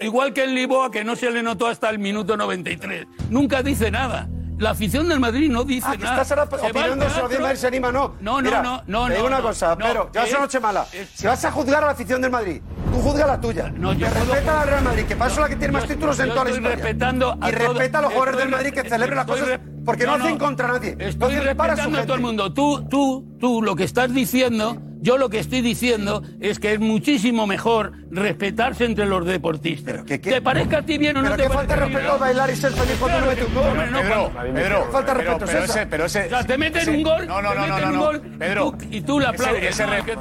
[0.00, 3.06] igual, que en Liboa que no se le notó hasta el minuto 93.
[3.30, 4.28] Nunca dice nada.
[4.58, 6.22] La afición del Madrid no dice ah, nada.
[6.22, 8.16] Estás ahora opinando si Madrid se anima, no.
[8.20, 9.06] No, no, Mira, no, no.
[9.06, 10.84] Te digo una cosa, pero ya es una noche mala.
[11.14, 12.60] Si vas a juzgar a la afición del Madrid,
[12.90, 13.70] tú juzga la tuya.
[13.70, 16.18] No, yo que respeta al Real Madrid, que para eso la que tiene más títulos
[16.18, 16.74] en toda la historia.
[16.74, 20.38] Respetando y respeta a los jugadores del Madrid que celebran las cosas porque no, hacen
[20.38, 20.90] contra nadie.
[20.90, 22.52] Estoy Entonces, respetando a todo el mundo.
[22.52, 26.80] Tú, tú, tú, lo que estás diciendo yo lo que estoy diciendo es que es
[26.80, 30.04] muchísimo mejor respetarse entre los deportistas.
[30.04, 32.96] ¿Te parezca a ti bien o no te falta respeto bailar y ser feliz
[33.26, 33.52] mete un?
[33.54, 37.88] Pedro, Pedro, Pedro, falta respeto, O sea, te meten un gol, te meten no, no,
[37.88, 39.76] un gol Pedro, y, tú, y tú la aplaudes.
[39.76, 39.82] Que.
[39.82, 40.12] Hay que.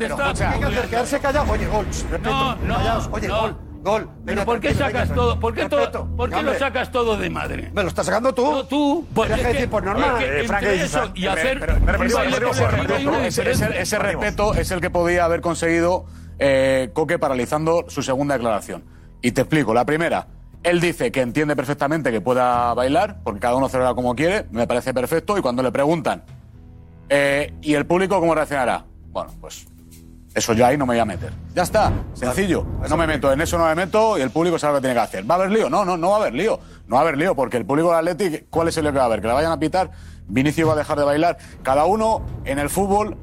[1.49, 4.09] Oye, gol, respeto, callaos, oye, gol gol.
[4.25, 5.39] Pero ¿por qué sacas venga, todo?
[5.39, 6.05] ¿Por qué, todo-.
[6.15, 7.71] ¿por qué lo sacas todo de madre?
[7.73, 8.43] Me lo estás sacando tú.
[8.51, 9.07] No, tú.
[9.13, 10.21] Pues es que- que, pues normal.
[10.21, 13.19] es que Eh, Frank, entre eso Frank, y hacer pero- pero- pero-.
[13.23, 16.05] Ese respeto es el que podía haber conseguido
[16.39, 18.83] eh, Coque paralizando su segunda declaración.
[19.23, 19.73] Y te explico.
[19.73, 20.27] La primera,
[20.61, 24.67] él dice que entiende perfectamente que pueda bailar, porque cada uno celebra como quiere, me
[24.67, 26.23] parece perfecto, y cuando le preguntan,
[27.09, 28.85] eh, ¿y el público cómo reaccionará?
[29.09, 29.65] Bueno, pues
[30.37, 31.33] eso ya ahí no me voy a meter.
[31.55, 32.63] Ya está, sencillo.
[32.87, 34.93] No me meto, en eso no me meto y el público sabe lo que tiene
[34.93, 35.29] que hacer.
[35.29, 35.67] ¿Va a haber lío?
[35.67, 36.59] No, no, no va a haber lío.
[36.85, 38.99] No va a haber lío porque el público del Athletic, ¿cuál es el lío que
[38.99, 39.21] va a haber?
[39.21, 39.89] Que le vayan a pitar,
[40.27, 41.39] Vinicius va a dejar de bailar.
[41.63, 43.17] Cada uno en el fútbol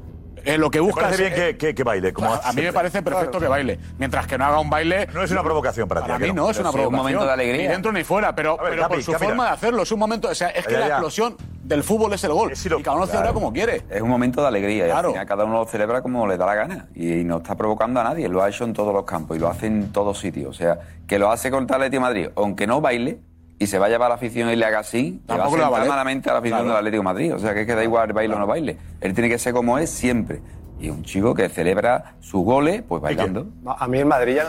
[0.45, 2.13] eh, lo que ¿Te busca parece es- bien que, que- que baile?
[2.13, 3.79] Como a mí me parece perfecto que baile.
[3.97, 5.07] Mientras que no haga un baile.
[5.13, 6.43] No es una provocación para ti, Para ¿a que mí no?
[6.43, 6.97] no, es una sí, un provocación.
[6.97, 7.61] momento de alegría.
[7.63, 9.83] Ni dentro ni fuera, pero, A ver, pero Capi, por su Capi, forma de hacerlo.
[9.83, 10.29] Es un momento.
[10.29, 12.53] O sea, es que Ya, la explosión del fútbol es el gol.
[12.53, 13.33] y cada uno celebra Claro.
[13.33, 13.81] como quiere.
[13.89, 15.07] Es un momento de alegría y Claro.
[15.09, 17.99] al final cada uno lo celebra como le da la gana y no está provocando
[17.99, 18.29] a nadie.
[18.29, 20.49] Lo ha hecho en todos los campos y lo hace en todos sitios.
[20.49, 23.19] O sea, que lo hace Atlético de Madrid, aunque no baile
[23.57, 25.67] y se vaya para la afición y le haga así, va a Tampoco le va
[25.69, 26.69] a sentar malamente a la afición Claro.
[26.69, 27.35] del Atlético de Madrid.
[27.35, 28.77] O sea, que es que da igual baile o no baile.
[29.01, 30.41] Él tiene que ser como es siempre.
[30.79, 33.47] Y un chico que celebra sus goles, pues bailando.
[33.65, 34.47] A mí en Madrid, ya,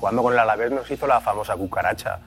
[0.00, 2.18] jugando con el Alavés, nos hizo la famosa cucaracha.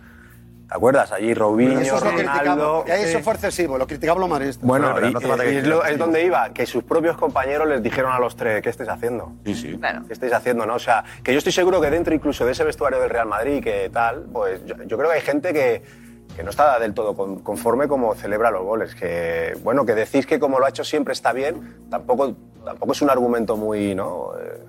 [0.69, 1.11] ¿Te acuerdas?
[1.11, 2.31] Allí Robinho, Eso es lo Ronaldo...
[2.31, 2.87] criticamos.
[2.87, 4.63] Y ahí eso fue excesivo, lo criticamos los madridistas.
[4.67, 7.17] Bueno, Pero y, no hace falta que y es, lo- donde iba, que sus propios
[7.17, 9.33] compañeros les dijeron a los tres, ¿qué estáis haciendo?
[9.45, 9.79] Sí, sí.
[10.05, 10.75] ¿Qué estáis haciendo, no?
[10.75, 13.63] O sea, que yo estoy seguro que dentro incluso de ese vestuario del Real Madrid,
[13.63, 15.81] que tal, pues yo, yo creo que hay gente que,
[16.35, 18.93] que no está del todo con- conforme como celebra los goles.
[18.93, 23.01] Que, bueno, que decís que como lo ha hecho siempre está bien, tampoco, tampoco es
[23.01, 24.33] un argumento muy, ¿no?
[24.39, 24.65] Eh,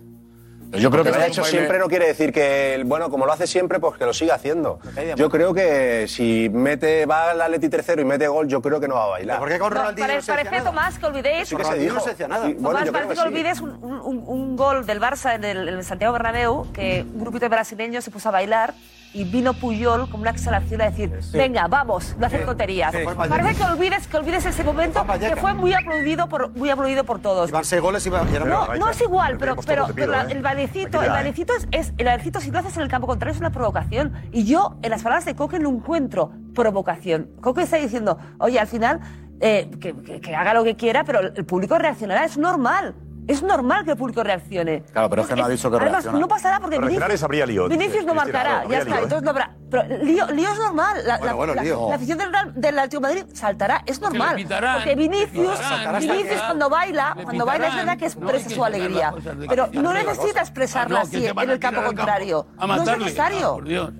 [0.72, 3.32] Yo creo que lo un hecho baile- siempre no quiere decir que, bueno, como lo
[3.32, 4.78] hace siempre, pues que lo siga haciendo.
[5.16, 8.86] Yo creo que si mete, va al Atleti tercero y mete gol, yo creo que
[8.88, 9.38] no va a bailar.
[9.40, 10.60] ¿Por qué con No, Ronaldinho pare- no se parece?
[10.62, 11.48] Tomás, que olvidéis.
[11.48, 11.94] Sí que se dijo.
[11.94, 12.46] no se decía nada.
[12.46, 13.28] Sí, bueno, Tomás, yo creo parece que, que sí.
[13.28, 13.70] olvides un,
[14.04, 17.48] un- un gol del Barça en el, en el Santiago Bernabéu, que un grupito de
[17.48, 18.74] brasileños se puso a bailar
[19.12, 22.92] y vino Puyol como una exhalación a decir, venga, vamos, no hacer tonterías.
[22.94, 22.98] Sí.
[23.04, 27.20] Parece que olvides, que olvides ese momento que fue muy aplaudido por, muy aplaudido por
[27.20, 27.48] todos.
[27.50, 30.26] Iban seis goles y No, no es igual, pero, pero, pero la- ¿eh?
[30.30, 32.88] el bailecito, Aquí el ya, bailecito es, es- el bailecito si lo haces en el
[32.88, 34.12] campo contrario es una provocación.
[34.32, 37.30] Y yo, en las palabras de Coque, no encuentro provocación.
[37.40, 39.00] Coque está diciendo, oye, al final,
[39.40, 42.94] eh, que, que- que haga lo que quiera, pero el público reaccionará, es normal.
[43.28, 44.82] Es normal que el público reaccione.
[44.92, 46.18] Claro, pero es que no ha dicho que Además, reacciona.
[46.18, 48.78] no pasará porque Pero reaccionar es habría lío, Vinicius no Cristina, marcará, claro, ya habría
[48.78, 49.02] está, lío, ¿eh?
[49.04, 49.50] entonces no habrá.
[49.70, 50.96] Pero lío, lío es normal.
[51.04, 51.88] La, Bueno, la- bueno, la- lío.
[51.88, 54.34] la afición del, Real- del Atlético de Madrid saltará, es normal.
[54.36, 58.64] pitarán, porque Vinicius, pitarán, Vinicius cuando baila, cuando baila es verdad que expresa que su
[58.64, 59.14] alegría.
[59.48, 62.46] Pero no necesita expresarla que así en el campo contrario.
[62.58, 63.58] No es necesario.
[63.60, 63.90] Ah.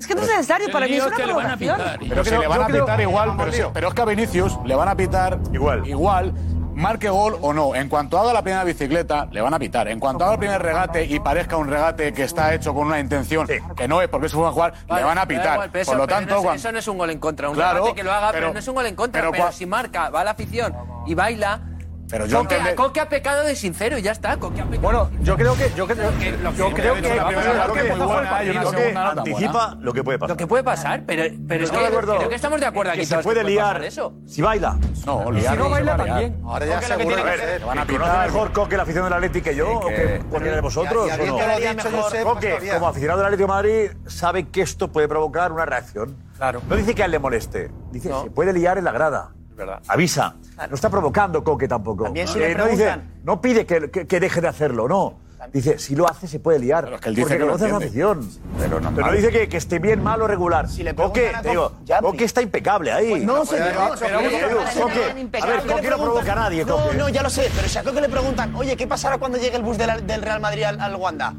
[0.00, 1.76] Es que no es necesario, para El mí es una que le van a provocación.
[1.98, 2.08] pitar.
[2.08, 4.74] Pero si le van a pitar igual, pero, sí- pero es que a Vinicius le
[4.76, 5.86] van a pitar igual.
[5.88, 6.32] igual,
[6.78, 7.74] marque gol o no.
[7.74, 9.88] En cuanto haga la primera bicicleta, le van a pitar.
[9.88, 13.00] En cuanto haga el primer regate y parezca un regate que está hecho con una
[13.00, 15.54] intención que no es porque fue a jugar, le van a pitar.
[15.54, 17.18] igual, pero eso- Por lo tanto, no es- cuando- eso no es un gol en
[17.18, 17.48] contra.
[17.48, 19.20] Un Claro, regate que lo haga, pero, pero- no es un gol en contra.
[19.20, 20.74] pero Pero, cua- si marca, va a la afición
[21.06, 21.60] y baila.
[22.10, 24.38] Pero yo Coque, entendé- Coque ha pecado de sincero y ya está.
[24.38, 24.80] Coque ha pecado.
[24.82, 25.70] Bueno, yo creo que.
[25.76, 26.38] Yo creo que.
[26.56, 27.20] Yo creo que.
[28.96, 30.30] Anticipa lo que puede pasar.
[30.30, 33.06] Lo que puede pasar, pero, pero es que creo que estamos de acuerdo aquí Que
[33.06, 33.82] se puede liar
[34.26, 34.78] si baila.
[35.06, 36.40] No, liar Si no se baila también.
[36.44, 37.64] Ahora ya hacer.
[37.64, 40.62] Van a pitar mejor Coque la afición del Atlético que yo o que cualquiera de
[40.62, 41.10] vosotros.
[42.22, 46.16] Coque, como aficionado del Atlético de Madrid, sabe que esto puede provocar una reacción.
[46.36, 46.62] Claro.
[46.68, 49.30] No dice que a él le moleste, dice que se puede liar en la grada.
[49.58, 49.82] Verdad.
[49.88, 50.34] Avisa.
[50.68, 52.04] No está provocando Coque tampoco.
[52.04, 54.88] También si Eh, le no, dice, preguntan- no pide que, que- que deje de hacerlo,
[54.88, 55.28] no.
[55.52, 56.92] Dice, si lo hace se puede liar.
[56.92, 57.86] es que él dice porque que lo conoce a su entiende.
[58.24, 58.42] afición.
[58.58, 60.68] Pero no es Pero no dice que, que esté bien, mal o regular.
[60.68, 63.10] Si le Coque, te digo, Coque, está impecable ahí.
[63.10, 63.68] Pues no, señor.
[63.68, 65.62] Pero, Pero Edu, Coque, Coque, a ver.
[65.66, 66.96] Coque no provoca a nadie, No, Coque.
[66.96, 69.56] no, ya lo sé, pero si a Coque le preguntan, oye, ¿qué pasará cuando llegue
[69.56, 71.32] el bus de la- del Real Madrid al, al Wanda?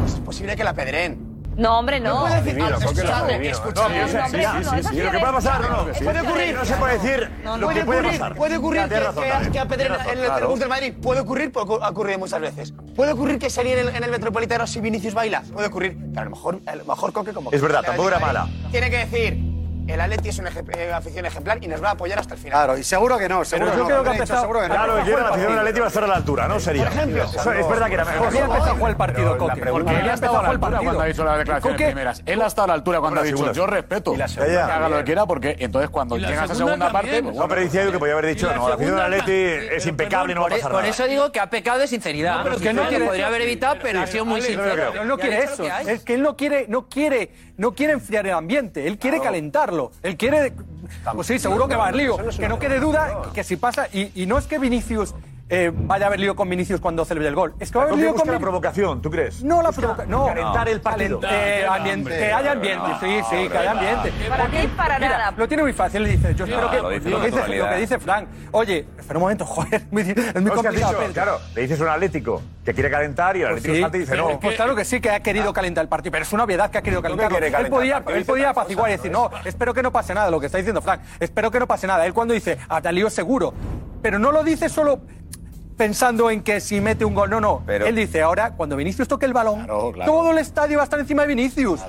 [0.00, 1.23] Pues es posible que la pedreen.
[1.56, 2.20] No, hombre, no.
[2.22, 3.98] puede decir, Divino, escuchadme, escuchadme.
[3.98, 5.92] No, No, hombre, sí, no, sí, eso sí, sí lo que puede pasar, no, no,
[5.92, 8.34] puede ocurrir, no se puede decir No, no, lo que Puede pasar.
[8.34, 10.94] puede ocurrir que, razón, en el, bus del Madrid.
[11.00, 12.74] Puede ocurrir, porque ha ocurrido muchas veces.
[12.96, 15.42] Puede ocurrir que líen en el, Metropolitano si Vinicius baila.
[15.52, 17.50] Puede ocurrir, pero a lo mejor, a lo mejor Coque como...
[17.50, 18.48] Es verdad, tampoco era mala.
[18.70, 19.53] Tiene que decir,
[19.86, 22.52] el Atleti es una eh, afición ejemplar y nos va a apoyar hasta el final.
[22.58, 23.88] Claro, y seguro que no, seguro Pero que yo no.
[23.88, 24.74] creo que ha empezado- seguro que no.
[24.74, 25.58] Claro, que el la afición del.
[25.58, 26.60] Atlético va a estar a la altura, ¿no?
[26.60, 26.84] Sería.
[26.84, 27.22] Por ejemplo.
[27.24, 28.26] Eso es verdad que era mejor.
[28.26, 29.60] Ha empezado a jugar el partido, Coque.
[29.66, 30.84] Porque él ha estado a la el altura partido.
[30.84, 32.22] cuando ha dicho las declaraciones Coque- primeras.
[32.26, 33.52] Él ha estado a la altura cuando ha dicho, segunda.
[33.54, 34.14] yo respeto.
[34.14, 34.22] Que
[34.58, 37.92] haga lo que quiera, porque entonces cuando llega esa segunda parte, No, pero dice Edu
[37.92, 39.32] que podía haber dicho, no, la afición del Atleti
[39.76, 40.90] es impecable y no va a Por, pasar por nada.
[40.92, 42.42] eso digo que ha pecado de sinceridad.
[42.42, 44.90] pero que no quiere- podría haber evitado, pero ha sido muy sincero.
[44.92, 45.62] pero él no quiere eso.
[45.64, 45.92] que.
[45.92, 48.86] Es que él no quiere, no quiere, enfriar el ambiente.
[48.86, 49.92] Él quiere calentarlo.
[50.02, 50.52] Él quiere,
[51.14, 52.16] pues sí, seguro que va a haber lío.
[52.36, 55.14] Que no quede duda que si pasa y, y no es que Vinicius
[55.48, 57.54] eh, vaya a haber lío con Vinicius cuando celebre el gol.
[57.60, 59.42] Es que va a haber lío con la provocación, ¿tú crees?
[59.44, 60.26] No la Busca provoca, no.
[60.26, 61.20] Calentar el partido.
[61.28, 64.12] Eh, ambiente- que haya ambiente, sí, sí, que haya ambiente.
[64.28, 65.34] Para mí, para Mira, nada.
[65.36, 66.34] Lo tiene muy fácil, le dice.
[66.34, 66.76] Yo No, espero que.
[66.82, 68.28] lo dice lo, con que dice, lo que dice Frank.
[68.52, 71.00] Oye, espera un momento, joder, es muy, es muy No, es que has complicado.
[71.00, 73.96] dicho, claro, le dices un Atlético que quiere calentar y el Pues Atlético sí, salta
[73.96, 74.40] y dice no.
[74.40, 76.78] Pues claro que sí, que ha querido calentar el partido, pero es una obviedad que
[76.78, 77.30] ha querido calentar.
[77.32, 80.30] Él podía, el partido, él podía apaciguar y decir, no, espero que no pase nada,
[80.30, 81.00] lo que está diciendo Frank.
[81.20, 82.06] Espero que no pase nada.
[82.06, 83.52] Él cuando dice, a Dalío seguro.
[84.04, 85.00] Pero no lo dice solo
[85.78, 87.62] pensando en que si mete un gol, no, no.
[87.66, 89.94] Él dice, ahora, cuando Vinicius toque el balón, claro.
[90.04, 91.80] todo el estadio va a estar encima de Vinicius.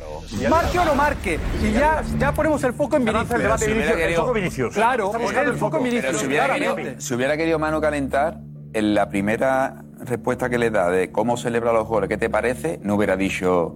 [0.50, 1.38] Marque o no marque.
[1.62, 3.30] Y ya, ya ponemos el foco en Vinicius.
[3.38, 4.74] debate si hubiera querido- foco Vinicius.
[4.74, 5.84] Claro, Está el buscando el foco foco.
[5.84, 6.06] Vinicius.
[6.06, 6.82] Pero si hubiera, claramente.
[6.84, 8.38] querido, si hubiera querido Manu calentar,
[8.72, 12.80] en la primera respuesta que le da de cómo celebra los goles, ¿qué te parece?
[12.82, 13.76] No hubiera dicho,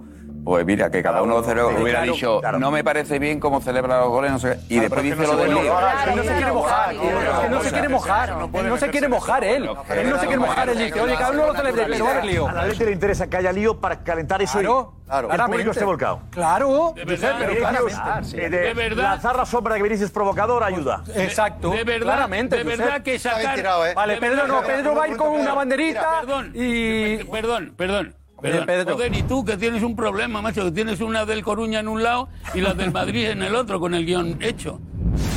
[0.49, 1.75] pues mira, que cada uno lo celebra.
[1.75, 2.57] Sí, hubiera claro, dicho, claro.
[2.57, 4.73] no me parece bien cómo celebra los goles, no sé qué.
[4.73, 5.73] Y después es que dice lo se del lío.
[6.15, 9.07] no se quiere mojar, tío, es que no se quiere mojar, él no se quiere
[9.07, 12.03] mojar él, él no se quiere mojar, él dice, oye, cada uno lo celebre, pero
[12.03, 12.47] va a haber lío.
[12.47, 15.29] A la Atlético le interesa que haya lío para calentar eso Claro, y claro.
[15.29, 16.21] que el público esté volcado.
[16.31, 18.45] Claro, De verdad, pero de claramente.
[18.45, 19.03] Eh, De verdad.
[19.03, 21.03] Lanzar la sombra que Vinicius es provocador ayuda.
[21.15, 22.57] Exacto, De verdad, claramente.
[22.57, 23.63] de verdad que sacar.
[23.95, 27.17] Vale, de Pedro no, Pedro va a ir con una banderita Perdón, y...
[27.25, 28.15] perdón, perdón.
[28.41, 28.65] Perdón.
[28.65, 28.93] Pedro.
[28.95, 32.03] Joder, y tú que tienes un problema, macho, que tienes una del Coruña en un
[32.03, 34.79] lado y la del Madrid en el otro, con el guion hecho.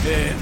[0.06, 0.32] Eh,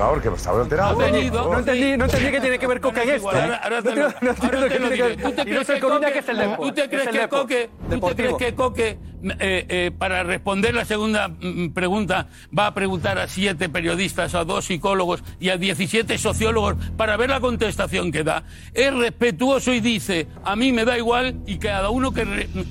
[0.00, 0.98] favor, que estaba alterado.
[0.98, 3.28] No entendí, no entendí qué tiene que ver Coque en esto.
[3.30, 5.16] Ahora, No entiendo- no qué tiene que ver.
[5.22, 6.56] ¿Tú te Y no crees es el que Coruña, Coque- que es el.
[6.56, 7.28] ¿Tú te Es crees que.
[7.28, 8.36] Coque, tú te Deportivo.
[8.36, 8.98] crees que Coque
[9.38, 12.28] eh, eh, para responder la segunda mm, pregunta
[12.58, 17.28] va a preguntar a siete periodistas, a dos psicólogos y a 17 sociólogos para ver
[17.30, 18.44] la contestación que da?
[18.72, 22.24] Es respetuoso y dice, a mí me da igual y cada uno que,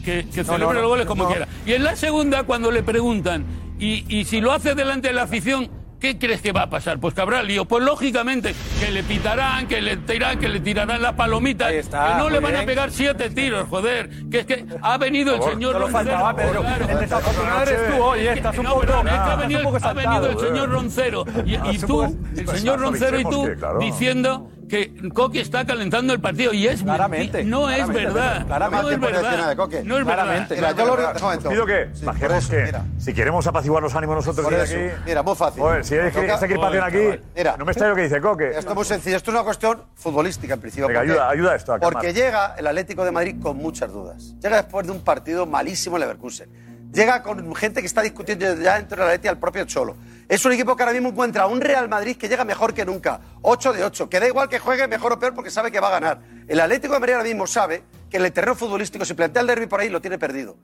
[0.04, 1.30] que, que No, celebre no, no, los goles como no.
[1.30, 1.48] quiera.
[1.66, 3.46] Y en la segunda, cuando le preguntan,
[3.80, 5.70] y, y si lo hace delante de la afición,
[6.00, 7.00] ¿qué crees que va a pasar?
[7.00, 7.66] Pues que habrá lío.
[7.66, 12.18] Pues lógicamente, que le pitarán, que le tirarán, que le tirarán las palomitas, está, que
[12.20, 12.66] no le van a bien.
[12.68, 14.10] pegar siete tiros, joder.
[14.30, 15.92] Que es que ha venido el señor Roncero.
[15.92, 16.62] faltaba, Pedro.
[16.62, 16.90] Claro.
[16.90, 18.34] El desafortunado eres tú hoy, ¿eh?
[18.34, 18.82] estás un No, poco...
[18.82, 22.46] perdón, es que ha venido, ha venido el señor Roncero y, y Ah, tú, el
[22.46, 26.82] Pues señor hasta Roncero y tú, diciendo que Coque está calentando el partido y es
[26.84, 27.44] Claramente.
[27.44, 28.46] No es verdad.
[28.46, 28.84] claramente.
[28.84, 29.56] No es de de verdad.
[29.58, 29.84] Coque.
[29.84, 30.24] No es verdad.
[30.24, 30.56] Claramente.
[30.56, 31.50] Mira, yo lo Os un momento.
[31.50, 32.86] pido que Sí, bajemos por eso, que mira.
[33.00, 34.76] si queremos apaciguar los ánimos nosotros Por eso.
[34.76, 34.84] aquí.
[35.06, 35.62] Mira, muy fácil.
[35.62, 37.58] Joder, si hay Toca- esta crispación aquí, Mira.
[37.58, 38.50] no me está lo que dice Coque.
[38.52, 39.18] Esto es muy sencillo.
[39.18, 40.88] Esto es una cuestión futbolística en principio.
[40.88, 41.80] Venga, porque- ayuda- ayuda a esto a.
[41.80, 44.36] Porque llega el Atlético de Madrid con muchas dudas.
[44.42, 46.69] Llega después de un partido malísimo en Leverkusen.
[46.92, 49.96] Llega con gente que está discutiendo ya dentro del Atleti al propio Cholo.
[50.28, 53.22] Es un equipo que ahora mismo encuentra un Real Madrid que llega mejor que nunca.
[53.44, 54.10] 8 de 8.
[54.10, 56.22] Que da igual que juegue mejor o peor porque sabe que va a ganar.
[56.48, 59.68] El Atlético de Madrid ahora mismo sabe que el terreno futbolístico, si plantea el derby
[59.68, 60.58] por ahí, lo tiene perdido.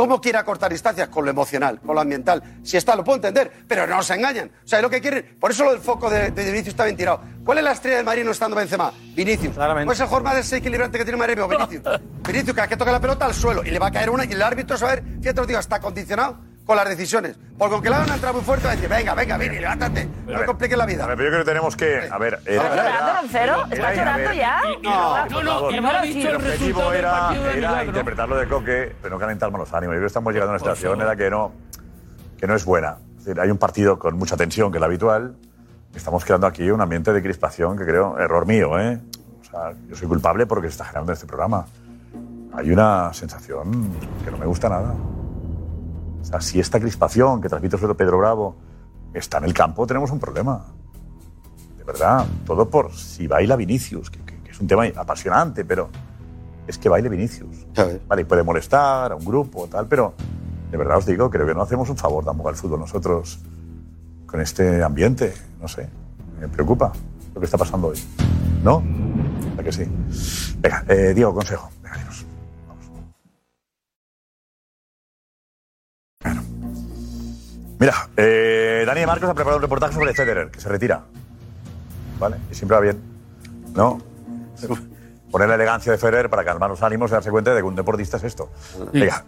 [0.00, 1.10] ¿Cómo quiere acortar distancias?
[1.10, 2.42] Con lo emocional, con lo ambiental.
[2.62, 4.50] Si está, lo puedo entender, pero no se engañan.
[4.64, 5.36] O sea, es lo que quieren.
[5.38, 7.20] Por eso lo del foco de, de Vinicius está bien tirado.
[7.44, 8.94] ¿Cuál es la estrella del Madrid no estando Benzema?
[9.14, 9.54] Vinicius.
[9.54, 9.84] Claramente.
[9.84, 12.00] Pues el jugador más desequilibrante que tiene el Madrid, Vinicius.
[12.26, 14.24] Vinicius, cada vez que toca la pelota al suelo y le va a caer una
[14.24, 16.38] y el árbitro, a ver, fíjate, os digo, está condicionado
[16.70, 17.36] con las decisiones.
[17.58, 20.08] Porque aunque le hagan una entrada muy fuerte, va a decir, venga, venga, Vini, levántate.
[20.26, 21.02] No me compliques la vida.
[21.02, 22.08] A ver, pero yo creo que tenemos que.
[22.08, 22.38] A ver.
[22.46, 23.64] era- ¿Estás llorando, Roncero?
[23.72, 24.60] ¿Estás llorando ya?
[24.82, 27.84] No, No, no, no dicho El el objetivo era, era milagro.
[27.86, 29.94] interpretar lo de Coque, pero no calentar los ánimos.
[29.94, 31.52] Yo creo que estamos llegando a una situación en la que no,
[32.38, 32.98] que no es buena.
[33.18, 35.34] Es decir, hay un partido con mucha tensión, que es la habitual.
[35.94, 39.00] Estamos creando aquí un ambiente de crispación que creo, error mío, ¿eh?
[39.40, 41.66] O sea, yo soy culpable porque se está generando en este programa.
[42.54, 43.90] Hay una sensación
[44.24, 44.94] que no me gusta nada.
[46.20, 48.56] O sea, si esta crispación que transmite sobre Pedro Bravo
[49.14, 50.64] está en el campo, tenemos un problema.
[51.76, 55.88] De verdad, todo por si baila Vinicius, que, que- que es un tema apasionante, pero
[56.66, 57.66] es que baile Vinicius.
[58.08, 60.14] Vale, puede molestar a un grupo, tal, pero
[60.70, 63.40] de verdad os digo, creo que no hacemos un favor tampoco al fútbol nosotros
[64.26, 65.34] con este ambiente.
[65.60, 65.88] No sé,
[66.40, 66.92] me preocupa
[67.34, 67.98] lo que está pasando hoy.
[68.62, 68.82] ¿No?
[69.58, 69.84] ¿A que sí?
[70.60, 71.70] Venga, eh, Diego, consejo.
[71.82, 72.24] Venga, dinos.
[77.80, 81.02] Mira, eh, Dani de Marcos ha preparado un reportaje sobre Federer, que se retira.
[82.18, 82.36] ¿Vale?
[82.50, 83.00] Y siempre va bien.
[83.74, 84.00] ¿No?
[85.30, 87.74] Poner la elegancia de Federer para calmar los ánimos y darse cuenta de que un
[87.76, 88.50] deportista es esto.
[88.92, 89.24] Venga,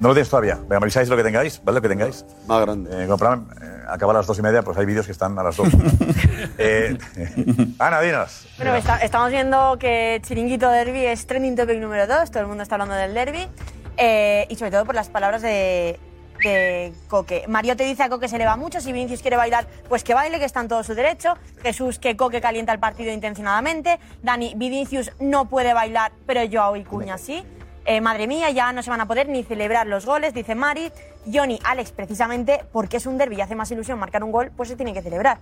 [0.00, 0.56] no lo tienes todavía.
[0.56, 1.76] Venga, me avisáis lo que tengáis, ¿vale?
[1.76, 2.24] Lo que tengáis.
[2.46, 3.04] Más grande.
[3.04, 5.42] Eh, comprarme, eh, acaba a las dos y media, pues hay vídeos que están a
[5.44, 5.68] las dos.
[6.58, 6.98] eh,
[7.78, 8.46] Ana, dinos.
[8.58, 12.62] Bueno, está- estamos viendo que Chiringuito Derby es trending topic número 2, todo el mundo
[12.64, 13.48] está hablando del derby.
[13.96, 15.98] eh, y sobre todo por las palabras de,
[16.42, 17.44] de Coque.
[17.48, 20.14] Mario te dice a Coque se le va mucho, si Vinicius quiere bailar, pues que
[20.14, 21.34] baile, que está en todo su derecho.
[21.62, 23.98] Jesús, que Coque calienta el partido intencionadamente.
[24.22, 27.44] Dani, Vinicius no puede bailar, pero Joao y Cuña sí.
[27.88, 30.90] Eh, madre mía, ya no se van a poder ni celebrar los goles, dice Mari.
[31.32, 34.68] Johnny, Alex, precisamente porque es un derby y hace más ilusión marcar un gol, pues
[34.68, 35.38] se tiene que celebrar.